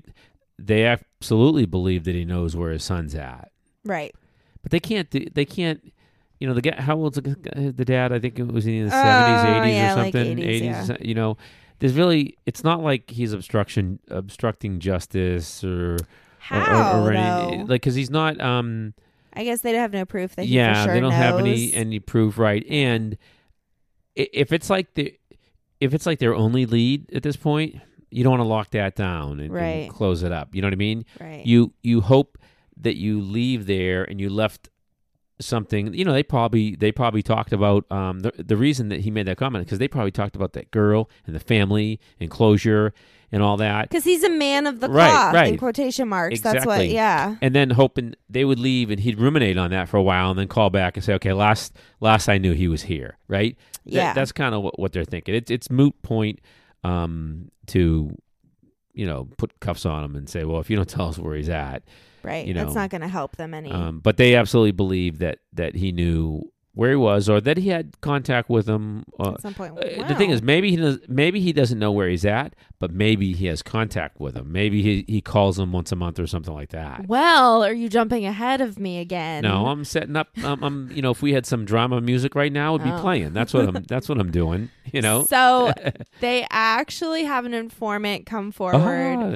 [0.58, 3.50] they absolutely believe that he knows where his son's at,
[3.84, 4.14] Right.
[4.62, 5.08] but they can't.
[5.10, 5.80] do- They can't.
[6.40, 6.80] You know, the guy.
[6.80, 8.12] How old's the, the dad?
[8.12, 10.36] I think it was in the Oh, seventies, eighties, yeah, or something.
[10.38, 10.96] 80s, yeah.
[11.00, 11.36] You know,
[11.80, 12.36] there's really.
[12.46, 15.96] It's not like he's obstruction obstructing justice or
[16.38, 17.02] How?
[17.04, 18.40] or, or, any like because he's not.
[18.40, 18.94] Um.
[19.38, 21.72] I guess they don't have no proof that yeah, for sure they don't have any
[21.72, 22.66] any proof, right?
[22.68, 23.16] And
[24.16, 25.14] if it's like the
[25.78, 27.76] if it's like their only lead at this point,
[28.10, 30.56] you don't want to lock that down and, and close it up.
[30.56, 31.04] You know what I mean?
[31.20, 31.46] right.
[31.46, 32.36] You you hope
[32.78, 34.70] that you leave there and you left
[35.40, 35.94] something.
[35.94, 39.26] You know, they probably they probably talked about um, the the reason that he made
[39.26, 42.92] that comment because they probably talked about that girl and the family and closure
[43.30, 43.88] and all that.
[43.90, 46.40] Because he's a man of the Right, cloth, in quotation marks.
[46.40, 47.36] That's what, yeah.
[47.42, 50.38] and then hoping they would leave and he'd ruminate on that for a while and
[50.38, 53.96] then call back and say okay last last i knew he was here right Th-
[53.96, 54.14] Yeah.
[54.14, 56.40] that's kind of what, what they're thinking it's it's moot point
[56.84, 58.16] um to
[58.94, 61.36] you know put cuffs on him and say well if you don't tell us where
[61.36, 61.82] he's at
[62.28, 62.46] Right.
[62.46, 63.70] you That's not going to help them any.
[63.70, 67.70] um but they absolutely believe that that he knew where he was or that he
[67.70, 69.76] had contact with him uh, at some point.
[69.76, 72.92] uh, The thing is, maybe he does, maybe he doesn't know where he's at, but
[72.92, 74.52] maybe he has contact with him.
[74.52, 77.08] Maybe he, he calls him once a month or something like that.
[77.08, 79.42] well, are you jumping ahead of me again?
[79.42, 80.28] No, I'm setting up.
[80.44, 83.00] Um, I'm, you know, if we had some drama music right now, it'd be Oh.
[83.00, 83.32] playing.
[83.32, 83.82] That's what I'm.
[83.88, 84.70] That's what I'm doing.
[84.92, 85.24] You know.
[85.24, 85.72] So
[86.20, 88.76] they actually have an informant come forward.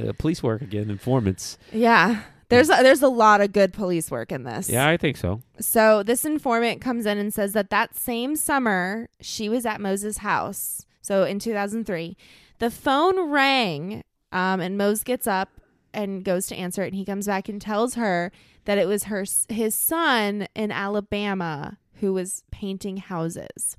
[0.09, 0.91] Ah, police work again.
[0.91, 1.59] Informants.
[1.73, 2.23] Yeah.
[2.53, 4.69] There's a, there's a lot of good police work in this.
[4.69, 5.43] Yeah, I think so.
[5.59, 10.19] So this informant comes in and says that that same summer she was at Moses'
[10.19, 10.87] house.
[11.01, 12.17] So in 2003,
[12.59, 15.49] the phone rang, um, and Mose gets up
[15.93, 18.31] and goes to answer it, and he comes back and tells her
[18.65, 23.77] that it was her his son in Alabama who was painting houses.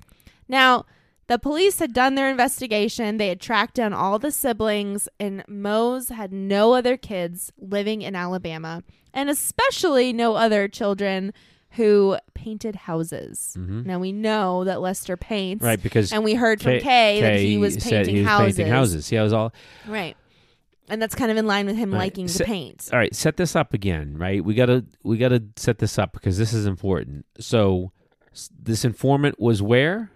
[0.48, 0.86] Now.
[1.26, 3.16] The police had done their investigation.
[3.16, 8.14] They had tracked down all the siblings, and Mose had no other kids living in
[8.14, 8.82] Alabama,
[9.14, 11.32] and especially no other children
[11.72, 13.54] who painted houses.
[13.56, 17.20] hmm Now we know that Lester paints, Right, because and we heard from Kay- Kay,
[17.22, 18.56] that he was painting he was houses.
[18.56, 19.10] painting houses.
[19.10, 19.52] Yeah, it was all.
[19.88, 20.16] Right.
[20.88, 21.98] And that's kind of in line with him Right.
[22.00, 22.90] liking So- the paint.
[22.92, 24.44] All right, set this up again, right?
[24.44, 27.24] We gotta we gotta set this up because this is important.
[27.40, 27.90] So,
[28.62, 30.10] this informant was where?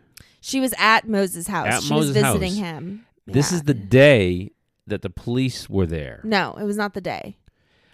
[0.49, 1.67] She was at Moses' house.
[1.69, 2.73] At she was visiting house.
[2.73, 3.07] him.
[3.27, 3.57] This Yeah.
[3.59, 4.53] is the day
[4.87, 6.23] that the police were there.
[6.25, 7.37] No, it was not the day.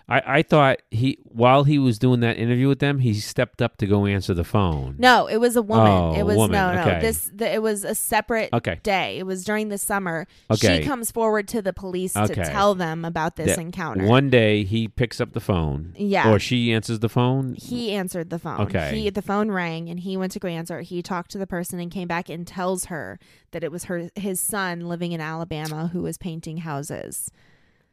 [0.07, 3.79] I, I thought he while he was doing that interview with them, he stepped up
[3.79, 4.97] to go answer the phone.
[4.99, 5.87] No, it was a woman.
[5.93, 6.53] Oh, it was woman.
[6.53, 6.81] no, no.
[6.83, 7.01] Okay.
[7.01, 8.81] This the, it was a separate Okay.
[8.83, 9.17] day.
[9.19, 10.27] It was during the summer.
[10.51, 10.81] Okay.
[10.81, 12.35] She comes forward to the police Okay.
[12.35, 14.05] to tell them about this That encounter.
[14.05, 15.95] One day he picks up the phone.
[15.97, 16.31] Yeah.
[16.31, 17.55] Or she answers the phone.
[17.55, 18.61] he answered the phone.
[18.61, 18.91] Okay.
[19.01, 20.81] He the phone rang and he went to go answer.
[20.81, 20.85] it.
[20.85, 23.19] He talked to the person and came back and tells her
[23.53, 27.31] that it was her his son living in Alabama who was painting houses.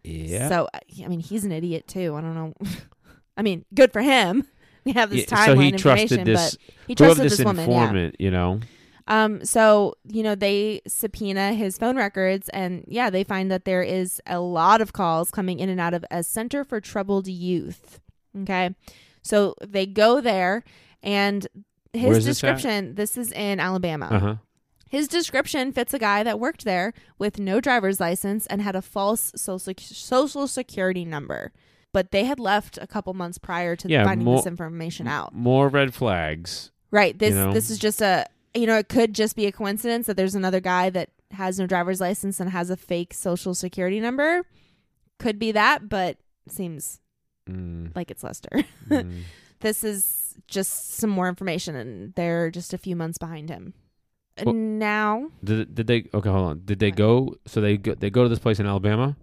[0.04, 0.49] Yeah.
[0.49, 0.68] So
[1.04, 2.16] I mean, he's an idiot too.
[2.16, 2.54] I don't know.
[3.38, 4.47] I mean, good for him.
[4.84, 7.68] We have this Yeah, timeline so he trusted this but he trusted this, this, woman.
[7.70, 8.10] Yeah.
[8.18, 8.62] you know.
[9.08, 13.84] Um, so you know they subpoena his phone records, and yeah, they find that there
[13.84, 17.99] is a lot of calls coming in and out of a Center for Troubled Youth.
[18.41, 18.74] Okay,
[19.22, 20.64] so they go there,
[21.04, 21.47] and
[21.93, 22.95] his is this description.
[22.95, 24.08] This is in Alabama.
[24.12, 24.36] Uh-huh.
[24.92, 28.82] His description fits a guy that worked there with no driver's license and had a
[28.82, 31.54] false social social security number.
[31.94, 35.34] But they had left a couple months prior to Yeah, finding more- this information out.
[35.34, 36.72] More red flags.
[36.92, 37.18] Right.
[37.18, 37.54] This know?
[37.54, 40.60] this is just a you know, it could just be a coincidence that there's another
[40.60, 44.42] guy that has no driver's license and has a fake social security number.
[45.20, 46.18] Could be that, but
[46.50, 47.00] seems
[47.50, 48.50] Mm, like it's Lester.
[48.89, 49.22] mm.
[49.62, 53.74] this is just some more information and they're just a few months behind him.
[54.44, 56.10] Well- now Did did they?
[56.14, 56.62] Okay, hold on.
[56.66, 57.36] Did they go?
[57.46, 59.16] So they go, they go to this place in Alabama.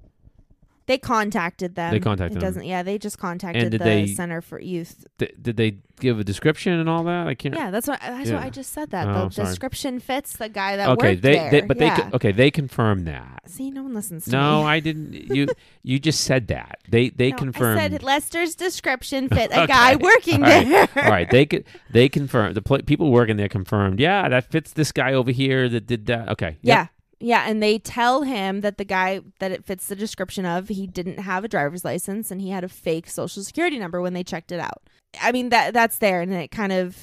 [0.89, 1.93] They contacted them.
[1.93, 2.49] They contacted it them.
[2.49, 5.07] doesn't yeah, they just contacted did the they- Center for Youth.
[5.19, 7.27] Th- did they give a description and all that?
[7.29, 7.55] I can't.
[7.55, 8.37] Yeah, that's what that's Yeah.
[8.37, 9.07] what I just said that.
[9.07, 9.49] Oh, the sorry.
[9.49, 11.51] description fits the guy that okay, worked they, there.
[11.51, 11.95] they but yeah.
[11.97, 13.43] they co- okay they confirmed that.
[13.47, 14.69] See, no one listens to No, me.
[14.69, 15.13] I didn't.
[15.13, 15.47] You
[15.83, 16.79] you just said that.
[16.89, 17.79] They they No, confirmed.
[17.81, 19.67] I said Lester's description fit a Okay.
[19.67, 20.69] guy working All right.
[20.95, 21.05] there.
[21.05, 24.01] all right, they could they confirmed the pl- people working there confirmed.
[24.01, 26.31] Yeah, that fits this guy over here that did that.
[26.31, 26.57] Okay.
[26.63, 26.77] Yep.
[26.77, 26.87] Yeah.
[27.21, 30.87] Yeah, and they tell him that the guy that it fits the description of, he
[30.87, 34.23] didn't have a driver's license and he had a fake social security number when they
[34.23, 34.89] checked it out.
[35.21, 36.97] I mean that that's there and it kind of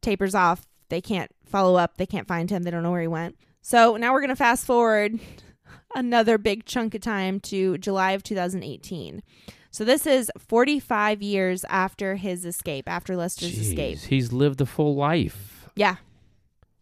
[0.00, 0.66] tapers off.
[0.88, 3.36] They can't follow up, they can't find him, they don't know where he went.
[3.60, 5.18] So now we're going to fast forward
[5.94, 9.22] another big chunk of time to July of 2018.
[9.70, 13.98] So this is 45 years after his escape, after Lester's escape.
[13.98, 15.68] He's lived a full life.
[15.76, 15.96] Yeah.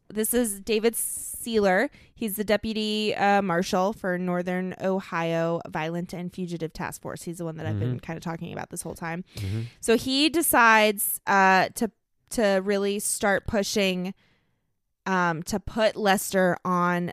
[0.09, 1.89] This is David Siler.
[2.15, 7.23] He's the deputy uh, marshal for Northern Ohio Violent and Fugitive Task Force.
[7.23, 9.25] He's the one that I've been kind of talking about this whole time.
[9.37, 9.65] Mhm.
[9.81, 11.91] So he decides uh, to
[12.31, 14.15] to really start pushing
[15.07, 17.13] um, to put Lester on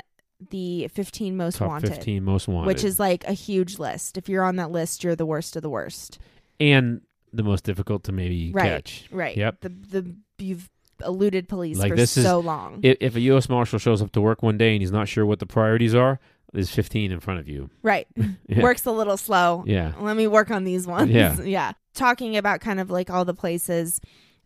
[0.50, 4.18] the 15 most Top wanted, fifteen most wanted, which is like a huge list.
[4.18, 6.20] If you're on that list, you're the worst of the worst.
[6.60, 7.02] and
[7.36, 8.86] the most difficult to maybe Right.
[8.86, 9.08] catch.
[9.12, 9.36] Right.
[9.36, 9.62] Yep.
[9.62, 10.70] The the you've
[11.06, 12.80] eluded police Like, for this is- so long.
[12.84, 13.50] If, if a U.S.
[13.50, 16.20] Marshal shows up to work one day and he's not sure what the priorities are,
[16.52, 17.70] there's 15 in front of you.
[17.82, 18.08] right.
[18.48, 18.62] Yeah.
[18.62, 19.64] Works a little slow.
[19.66, 19.94] Yeah.
[20.00, 21.10] Let me work on these ones.
[21.12, 21.42] Yeah.
[21.44, 21.72] yeah.
[21.96, 24.00] Talking about kind of like all the places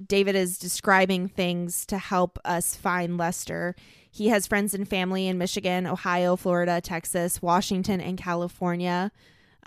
[0.06, 3.76] David is describing things to help us find Lester.
[4.12, 9.12] He has friends and family in Michigan, Ohio, Florida, Texas, Washington, and California.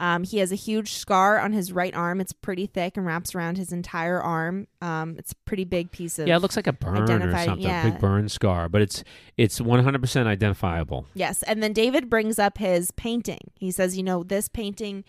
[0.00, 2.20] Um, he has a huge scar on his right arm.
[2.22, 4.66] It's pretty thick and wraps around his entire arm.
[4.80, 7.60] Um, it's a pretty big piece of Yeah, it looks like a burn or something,
[7.60, 7.86] yeah.
[7.86, 9.04] a big burn scar, but it's
[9.36, 11.06] it's 100% identifiable.
[11.12, 11.42] Yes.
[11.42, 13.50] And then David brings up his painting.
[13.58, 15.04] He says, you know, this painting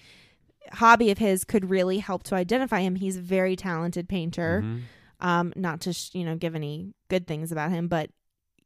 [0.73, 2.95] hobby of his could really help to identify him.
[2.95, 4.61] He's a very talented painter.
[4.63, 4.81] Mhm.
[5.21, 8.09] Um, not to, sh- you know, give any good things about him, but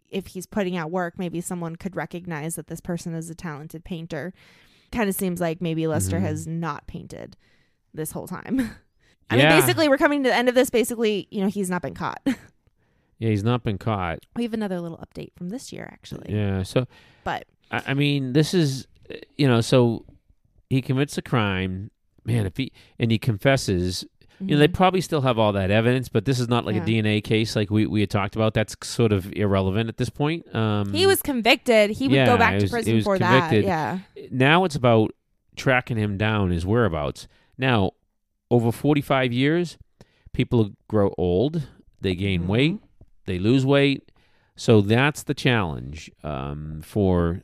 [0.10, 3.84] if he's putting out work, maybe someone could recognize that this person is a talented
[3.84, 4.34] painter.
[4.96, 6.22] Kind of seems like maybe Lester Mhm.
[6.22, 7.36] has not painted
[7.94, 8.60] this whole time.
[9.30, 9.50] I Yeah.
[9.50, 10.70] mean, basically, we're coming to the end of this.
[10.70, 12.22] Basically, you know, he's not been caught.
[13.18, 14.20] Yeah, he's not been caught.
[14.36, 16.34] we have another little update from this year, actually.
[16.36, 16.86] Yeah, so
[17.24, 18.88] But I, I mean, this is
[19.38, 20.04] you know, so
[20.70, 21.92] he commits a crime,
[22.26, 22.46] man.
[22.46, 24.04] If he and he confesses,
[24.40, 24.74] you know, they mhm.
[24.74, 26.84] probably still have all that evidence, but this is not like Yeah.
[26.84, 28.54] a DNA case like we we had talked about.
[28.54, 30.54] That's sort of irrelevant at this point.
[30.56, 31.92] Um, he was convicted.
[31.92, 33.66] He would yeah, go back he to was- prison was for convicted.
[33.66, 34.00] that.
[34.16, 34.26] Yeah.
[34.32, 35.12] now it's about
[35.56, 37.28] tracking him down, his whereabouts.
[37.58, 37.92] Now,
[38.52, 39.78] over 45 years,
[40.34, 41.68] people grow old,
[42.02, 42.48] they gain Mhm.
[42.48, 42.80] weight,
[43.26, 44.12] they lose weight.
[44.58, 47.42] So that's the challenge um, for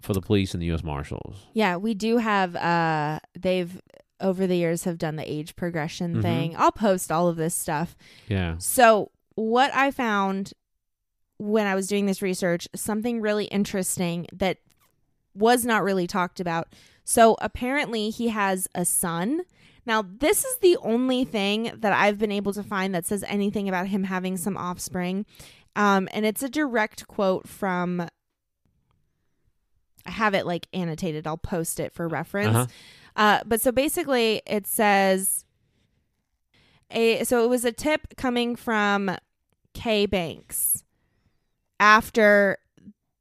[0.00, 0.84] for the police and the U.S.
[0.84, 1.46] Marshals.
[1.52, 3.80] Yeah, we do have uh they've
[4.20, 6.22] over the years have done the age progression Mhm.
[6.22, 6.54] thing.
[6.56, 7.96] I'll post all of this stuff.
[8.28, 8.56] Yeah.
[8.58, 10.52] So, what I found
[11.38, 14.56] when I was doing this research, something really interesting that
[15.34, 16.68] was not really talked about.
[17.04, 19.42] So apparently he has a son.
[19.84, 23.68] Now, this is the only thing that I've been able to find that says anything
[23.68, 25.26] about him having some offspring.
[25.76, 28.08] Um, and it's a direct quote from
[30.06, 31.26] I have it like annotated.
[31.26, 32.56] I'll post it for reference.
[32.56, 32.66] Uh-huh.
[33.16, 35.44] Uh, but so basically, it says
[36.90, 37.24] a.
[37.24, 39.10] So it was a tip coming from
[39.74, 40.84] Kay Banks
[41.80, 42.58] after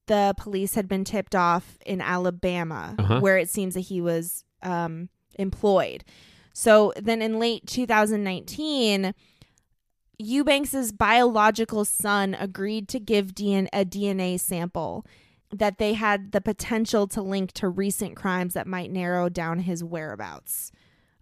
[0.08, 3.20] the police had been tipped off in Alabama, Uh-huh.
[3.22, 6.04] where it seems that he was um, employed.
[6.54, 9.14] So then in late 2019,
[10.22, 15.06] Eubanks's biological son agreed to give DN- a DNA sample
[15.52, 19.84] that they had the potential to link to recent crimes that might narrow down his
[19.84, 20.72] whereabouts.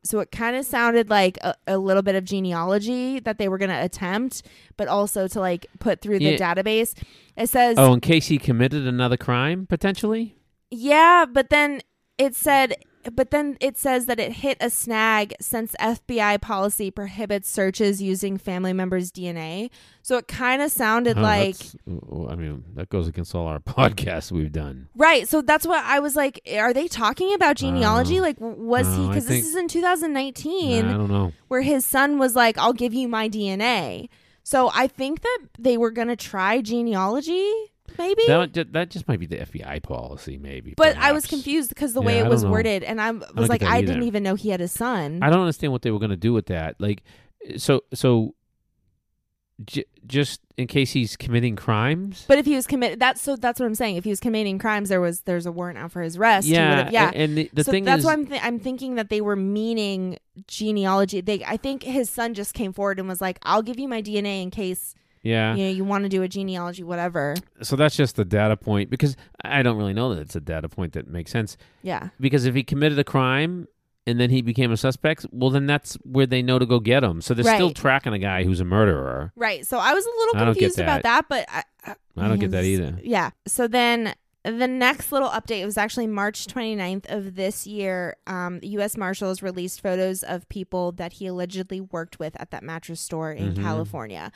[0.05, 3.57] So it kind of sounded like a, a little bit of genealogy that they were
[3.57, 4.43] going to attempt,
[4.75, 6.55] but also to like put through the Yeah.
[6.55, 6.93] database.
[7.37, 10.35] It says, Oh, in case he committed another crime, potentially?
[10.71, 11.81] yeah, but then
[12.17, 12.75] it said,
[13.15, 18.37] but then it says that it hit a snag since FBI policy prohibits searches using
[18.37, 19.69] family members' DNA.
[20.01, 21.55] So it kind of sounded like
[21.87, 24.89] I mean, that goes against all our podcasts we've done.
[24.95, 25.27] Right.
[25.27, 26.41] So that's what I was like.
[26.57, 28.19] Are they talking about genealogy?
[28.19, 29.01] Uh, like, was he?
[29.01, 31.31] no, Because this is in 2019, Nah, I don't know.
[31.47, 34.09] where his son was like, "I'll give you my DNA."
[34.43, 37.49] So I think that they were gonna try genealogy,
[37.97, 38.21] maybe.
[38.27, 40.73] That, that just might be the FBI policy, maybe.
[40.77, 43.49] but I was confused because the Yeah, way it was worded, and I was get
[43.49, 43.87] like, I either.
[43.87, 45.19] didn't even know he had a son.
[45.21, 46.75] I don't understand what they were going to do with that.
[46.79, 47.03] Like,
[47.57, 48.35] so, so,
[49.65, 52.25] j- just in case he's committing crimes.
[52.27, 53.35] but if he was committed, that's so.
[53.35, 53.95] That's what I'm saying.
[53.97, 56.47] If he was committing crimes, there was there's a warrant out for his arrest.
[56.47, 57.09] yeah, yeah.
[57.11, 59.21] a- And the, the so thing that's is, why I'm, th- I'm thinking that they
[59.21, 60.17] were meaning
[60.47, 61.21] genealogy.
[61.21, 64.01] They, I think his son just came forward and was like, "I'll give you my
[64.01, 65.55] DNA in case yeah.
[65.55, 68.89] you know you want to do a genealogy, whatever." So that's just the data point
[68.91, 71.57] because I don't really know that it's a data point that makes sense.
[71.81, 73.67] Yeah, Because if he committed a crime
[74.05, 77.03] and then he became a suspect, well, then that's where they know to go get
[77.03, 77.21] him.
[77.21, 79.31] So they're still tracking a guy who's a murderer.
[79.35, 79.65] right.
[79.65, 82.65] So I was a little confused about that, but I, I, I don't get that
[82.65, 82.99] either.
[83.01, 83.29] Yeah.
[83.47, 84.13] So then
[84.43, 88.17] the next little update was actually March 29th of this year.
[88.27, 88.97] Um, the U.S.
[88.97, 93.53] Marshals released photos of people that he allegedly worked with at that mattress store in
[93.53, 93.61] Mhm.
[93.63, 94.33] California.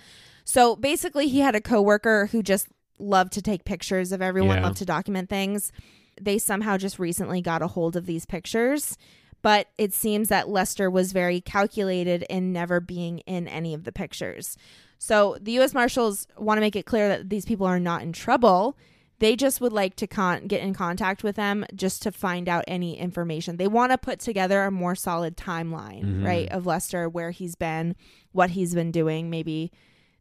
[0.49, 2.69] So basically, he had a coworker who just
[2.99, 4.63] loved to take pictures of everyone, Yeah.
[4.63, 5.73] loved to document things.
[6.21, 8.97] They somehow just recently got a hold of these pictures.
[9.41, 13.91] But it seems that Lester was very calculated in never being in any of the
[13.91, 14.55] pictures.
[14.97, 15.73] So the U.S.
[15.73, 18.77] Marshals want to make it clear that these people are not in trouble.
[19.19, 22.63] They just would like to con- get in contact with them just to find out
[22.67, 23.57] any information.
[23.57, 26.25] They want to put together a more solid timeline, Mhm.
[26.25, 27.95] right, of Lester, where he's been,
[28.31, 29.29] what he's been doing.
[29.29, 29.71] Maybe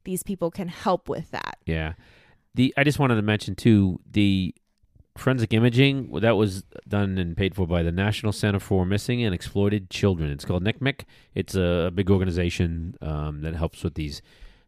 [0.07, 1.59] these people can help with that.
[1.67, 1.93] Yeah.
[2.55, 4.55] The I just wanted to mention too the
[5.19, 9.35] forensic imaging that was done and paid for by the National Center for Missing and
[9.35, 10.31] Exploited Children.
[10.31, 11.03] It's called NCMEC.
[11.35, 14.23] It's a big organization um, that helps with these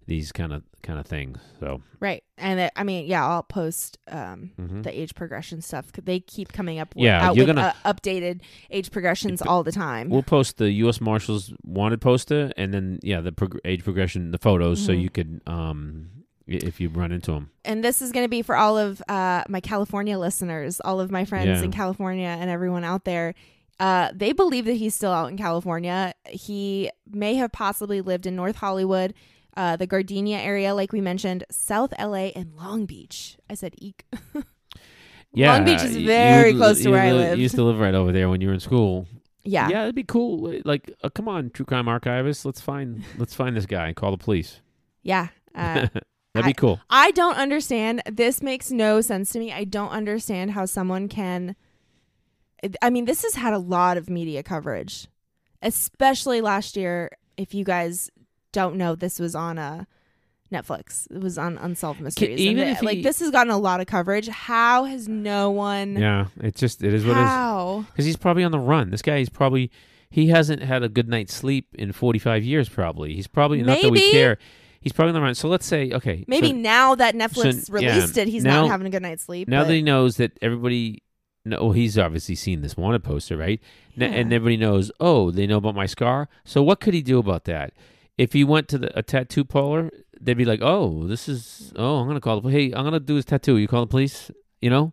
[0.09, 1.39] these kind of kind of things.
[1.61, 2.25] So Right.
[2.39, 4.83] And it, I mean, yeah, I'll post um, mhm.
[4.83, 5.93] the age progression stuff.
[5.93, 8.41] They keep coming up with, Yeah, you're with gonna- uh, updated
[8.71, 10.09] age progressions all the time.
[10.09, 11.01] we'll post the U.S.
[11.01, 15.03] Marshals wanted poster and then yeah the prog- age progression the photos so Mhm.
[15.03, 16.09] you could um
[16.47, 17.51] if you run into them.
[17.67, 21.11] and this is going to be for all of uh, my California listeners, all of
[21.11, 21.63] my friends Yeah.
[21.63, 23.35] in California, and everyone out there.
[23.79, 26.15] Uh, they believe that he's still out in California.
[26.31, 29.13] He may have possibly lived in North Hollywood,
[29.59, 33.37] uh, the Gardena area, like we mentioned, South LA, and Long Beach.
[33.51, 34.07] I said eek.
[35.35, 37.37] Yeah, Long Beach is very you- close to you where I live.
[37.37, 39.07] You used to live right over there when you were in school.
[39.45, 39.69] yeah.
[39.69, 40.55] Yeah, it'd be cool.
[40.65, 44.11] Like, uh, come on, true crime archivist, let's find let's find this guy and call
[44.11, 44.61] the police.
[45.03, 45.29] Yeah.
[45.55, 45.89] Uh,
[46.35, 46.81] That'd be cool.
[46.89, 48.01] I don't understand.
[48.11, 49.53] This makes no sense to me.
[49.53, 51.55] I don't understand how someone can.
[52.81, 55.09] I mean, this has had a lot of media coverage,
[55.63, 57.11] especially last year.
[57.37, 58.11] If you guys
[58.53, 59.87] don't know, this was on a
[60.53, 61.07] Netflix.
[61.11, 62.41] It was on Unsolved Mysteries.
[62.41, 64.29] even if it- like he- this has gotten a lot of coverage.
[64.29, 65.97] How has no one?
[65.97, 67.27] Yeah, it's just it is what it is.
[67.27, 67.85] how?
[67.93, 68.91] Because he's probably on the run.
[68.91, 69.71] This guy, he's probably
[70.11, 72.69] he hasn't had a good night's sleep in forty five years.
[72.69, 74.39] Probably he's probably not that we care.
[74.81, 75.35] He's probably on the run.
[75.35, 78.63] So let's say okay, Maybe so now that Netflix so, yeah, released it, he's now-
[78.63, 79.49] not having a good night's sleep.
[79.49, 81.03] now but- that he knows that everybody.
[81.45, 83.59] No, oh, well, he's obviously seen this wanted poster, right?
[83.99, 84.91] N- And everybody knows.
[85.01, 86.29] Oh, they know about my scar.
[86.45, 87.73] So what could he do about that?
[88.19, 89.91] If he went to the, a tattoo parlor,
[90.21, 91.73] they'd be like, "Oh, this is.
[91.77, 92.51] Oh, I'm gonna call the.
[92.51, 93.57] Hey, I'm gonna do his tattoo.
[93.57, 94.31] You call the police.
[94.61, 94.93] You know.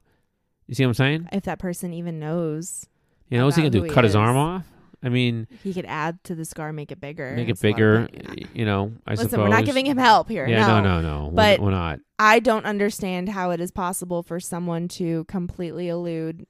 [0.67, 1.29] You see what I'm saying?
[1.31, 2.87] if that person even knows,
[3.29, 3.83] You know, what's he gonna do?
[3.83, 4.63] he Cut his arm off?
[5.03, 7.35] I mean, he could add to the scar, make it bigger.
[7.35, 8.09] make it It's a lot of bigger.
[8.35, 8.45] yeah.
[8.53, 9.43] You know, I Listen, suppose.
[9.43, 10.47] we're not giving him help here.
[10.47, 11.31] Yeah, no, no, no, no.
[11.31, 11.99] But- we're, we're not.
[12.17, 16.47] I don't understand how it is possible for someone to completely elude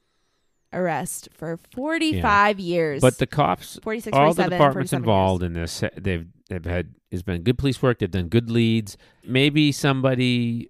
[0.76, 3.02] arrest for 45 years.
[3.02, 6.94] But the cops, 46, all the 47, departments 47 involved in this, they've they've had
[7.12, 8.00] it's been good police work.
[8.00, 8.98] They've done good leads.
[9.24, 10.70] Maybe somebody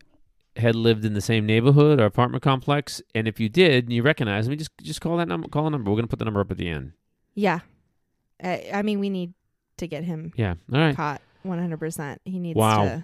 [0.57, 4.03] had lived in the same neighborhood or apartment complex, and if you did, and you
[4.03, 5.47] recognize me, just just call that number.
[5.49, 5.89] Call a number.
[5.91, 6.93] We're gonna put the number up at the end.
[7.33, 7.59] Yeah.
[8.43, 9.33] I, I mean, we need
[9.77, 10.55] to get him Yeah.
[10.73, 10.95] All right.
[10.95, 12.17] caught 100%.
[12.25, 12.83] He needs Wow.
[12.85, 13.03] to.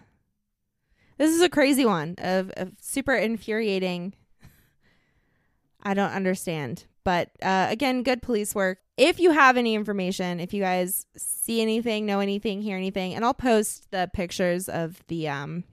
[1.17, 4.13] This is a crazy one of, of super infuriating.
[5.83, 6.85] I don't understand.
[7.03, 8.79] But uh, again, good police work.
[8.97, 13.25] If you have any information, if you guys see anything, know anything, hear anything, and
[13.25, 15.63] I'll post the pictures of the um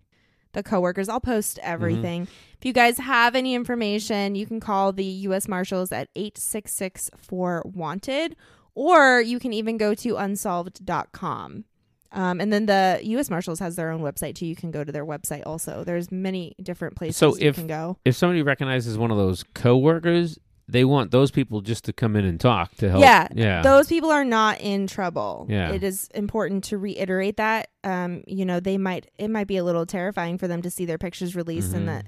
[0.53, 1.11] the coworkers.
[1.11, 2.27] I'll post everything.
[2.57, 8.35] If you guys have any information, you can call the US Marshals at 8664 wanted
[8.75, 11.65] or you can even go to unsolved.com.
[12.13, 13.29] Um, and then the U.S.
[13.29, 14.47] Marshals has their own website too.
[14.47, 15.85] You can go to their website also.
[15.85, 17.99] There's many different places So you if- can go.
[18.05, 20.39] If somebody recognizes one of those coworkers,
[20.69, 23.03] they want those people just to come in and talk to help.
[23.03, 23.63] Yeah, Yeah.
[23.63, 25.47] Those people are not in trouble.
[25.49, 25.71] Yeah.
[25.73, 27.69] It is important to reiterate that.
[27.85, 30.85] Um, you know, they might it might be a little terrifying for them to see
[30.85, 31.77] their pictures released Mhm.
[31.77, 32.07] and that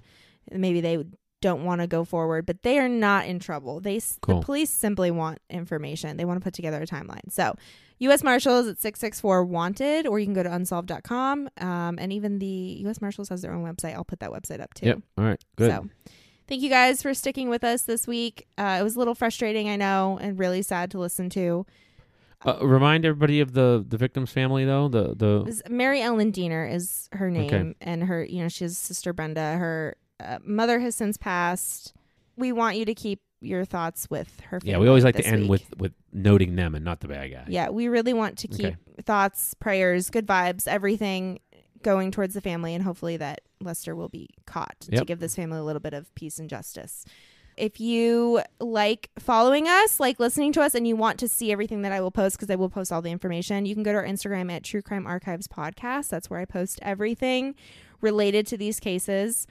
[0.53, 1.05] maybe they
[1.41, 3.81] don't want to go forward, but they are not in trouble.
[3.81, 4.41] They Cool.
[4.41, 6.19] the police simply want information.
[6.19, 7.31] They want to put together a timeline.
[7.33, 7.55] So,
[8.01, 8.23] U.S.
[8.23, 11.49] Marshals at 664 wanted, or you can go to unsolved.com.
[11.59, 13.01] Um, and even the U.S.
[13.01, 13.95] Marshals has their own website.
[13.95, 14.87] I'll put that website up too.
[14.87, 14.99] Yep.
[15.19, 15.41] All right.
[15.57, 15.71] Good.
[15.71, 15.89] So,
[16.51, 18.47] thank you guys for sticking with us this week.
[18.59, 21.65] Uh, it was a little frustrating, I know, and really sad to listen to.
[22.45, 24.89] Uh, remind everybody of the the victim's family though.
[24.89, 27.75] The the Mary Ellen Deener is her name, Okay.
[27.81, 29.57] and her, you know, she has sister Brenda.
[29.57, 31.95] Her uh, mother has since passed.
[32.37, 34.61] We want you to keep your thoughts with her.
[34.61, 35.51] Family yeah, we always like to end week.
[35.51, 37.45] with with noting them and not the bad guy.
[37.49, 38.77] Yeah, we really want to keep Okay.
[39.03, 41.41] thoughts, prayers, good vibes, everything
[41.83, 45.59] going towards the family, and hopefully that Lester will be caught to give this family
[45.59, 47.05] a little bit of peace and justice.
[47.57, 51.83] If you like following us, like listening to us, and you want to see everything
[51.83, 53.99] that I will post, because I will post all the information, you can go to
[53.99, 56.09] our Instagram at True Crime Archives Podcast.
[56.09, 57.55] That's where I post everything
[58.01, 59.47] related to these cases.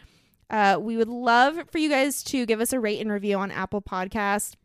[0.50, 3.52] Uh, we would love for you guys to give us a rate and review on
[3.52, 4.56] Apple Podcast.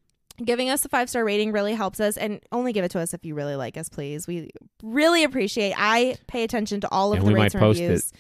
[0.43, 3.15] Giving us a five star rating really helps us, and only give it to us
[3.15, 4.27] if you really like us, please.
[4.27, 4.51] We
[4.83, 5.75] really appreciate.
[5.77, 8.13] I pay attention to all of And the rates and reviews.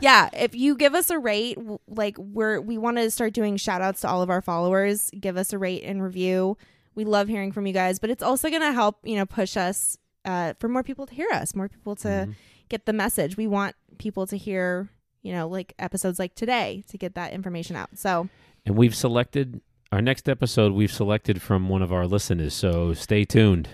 [0.00, 3.82] Yeah, if you give us a rate, like we're we want to start doing shout
[3.82, 5.10] outs to all of our followers.
[5.20, 6.56] Give us a rate and review.
[6.94, 9.58] We love hearing from you guys, but it's also going to help you know push
[9.58, 12.34] us uh, for more people to hear us, more people to Mhm.
[12.70, 13.36] get the message.
[13.36, 14.88] We want people to hear
[15.22, 17.90] you know like episodes like today to get that information out.
[17.98, 18.30] So
[18.64, 19.60] And we've selected
[19.92, 20.72] our next episode.
[20.72, 23.68] We've selected from one of our listeners, so stay tuned.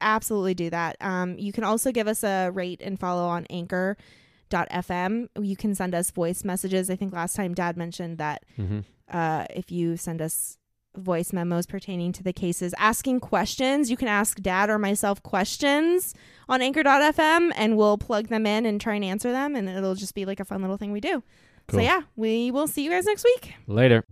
[0.00, 0.96] absolutely do that.
[1.00, 5.28] Um, you can also give us a rate and follow on anchor.fm.
[5.40, 6.90] You can send us voice messages.
[6.90, 8.80] I think last time dad mentioned that Mm-hmm.
[9.10, 10.58] uh, if you send us
[10.96, 16.14] voice memos pertaining to the cases, asking questions, you can ask dad or myself questions
[16.48, 19.54] on anchor.fm and we'll plug them in and try and answer them.
[19.56, 21.22] And it'll just be like a fun little thing we do.
[21.68, 21.80] Cool.
[21.80, 23.54] So, yeah, we will see you guys next week.
[23.66, 24.04] Later.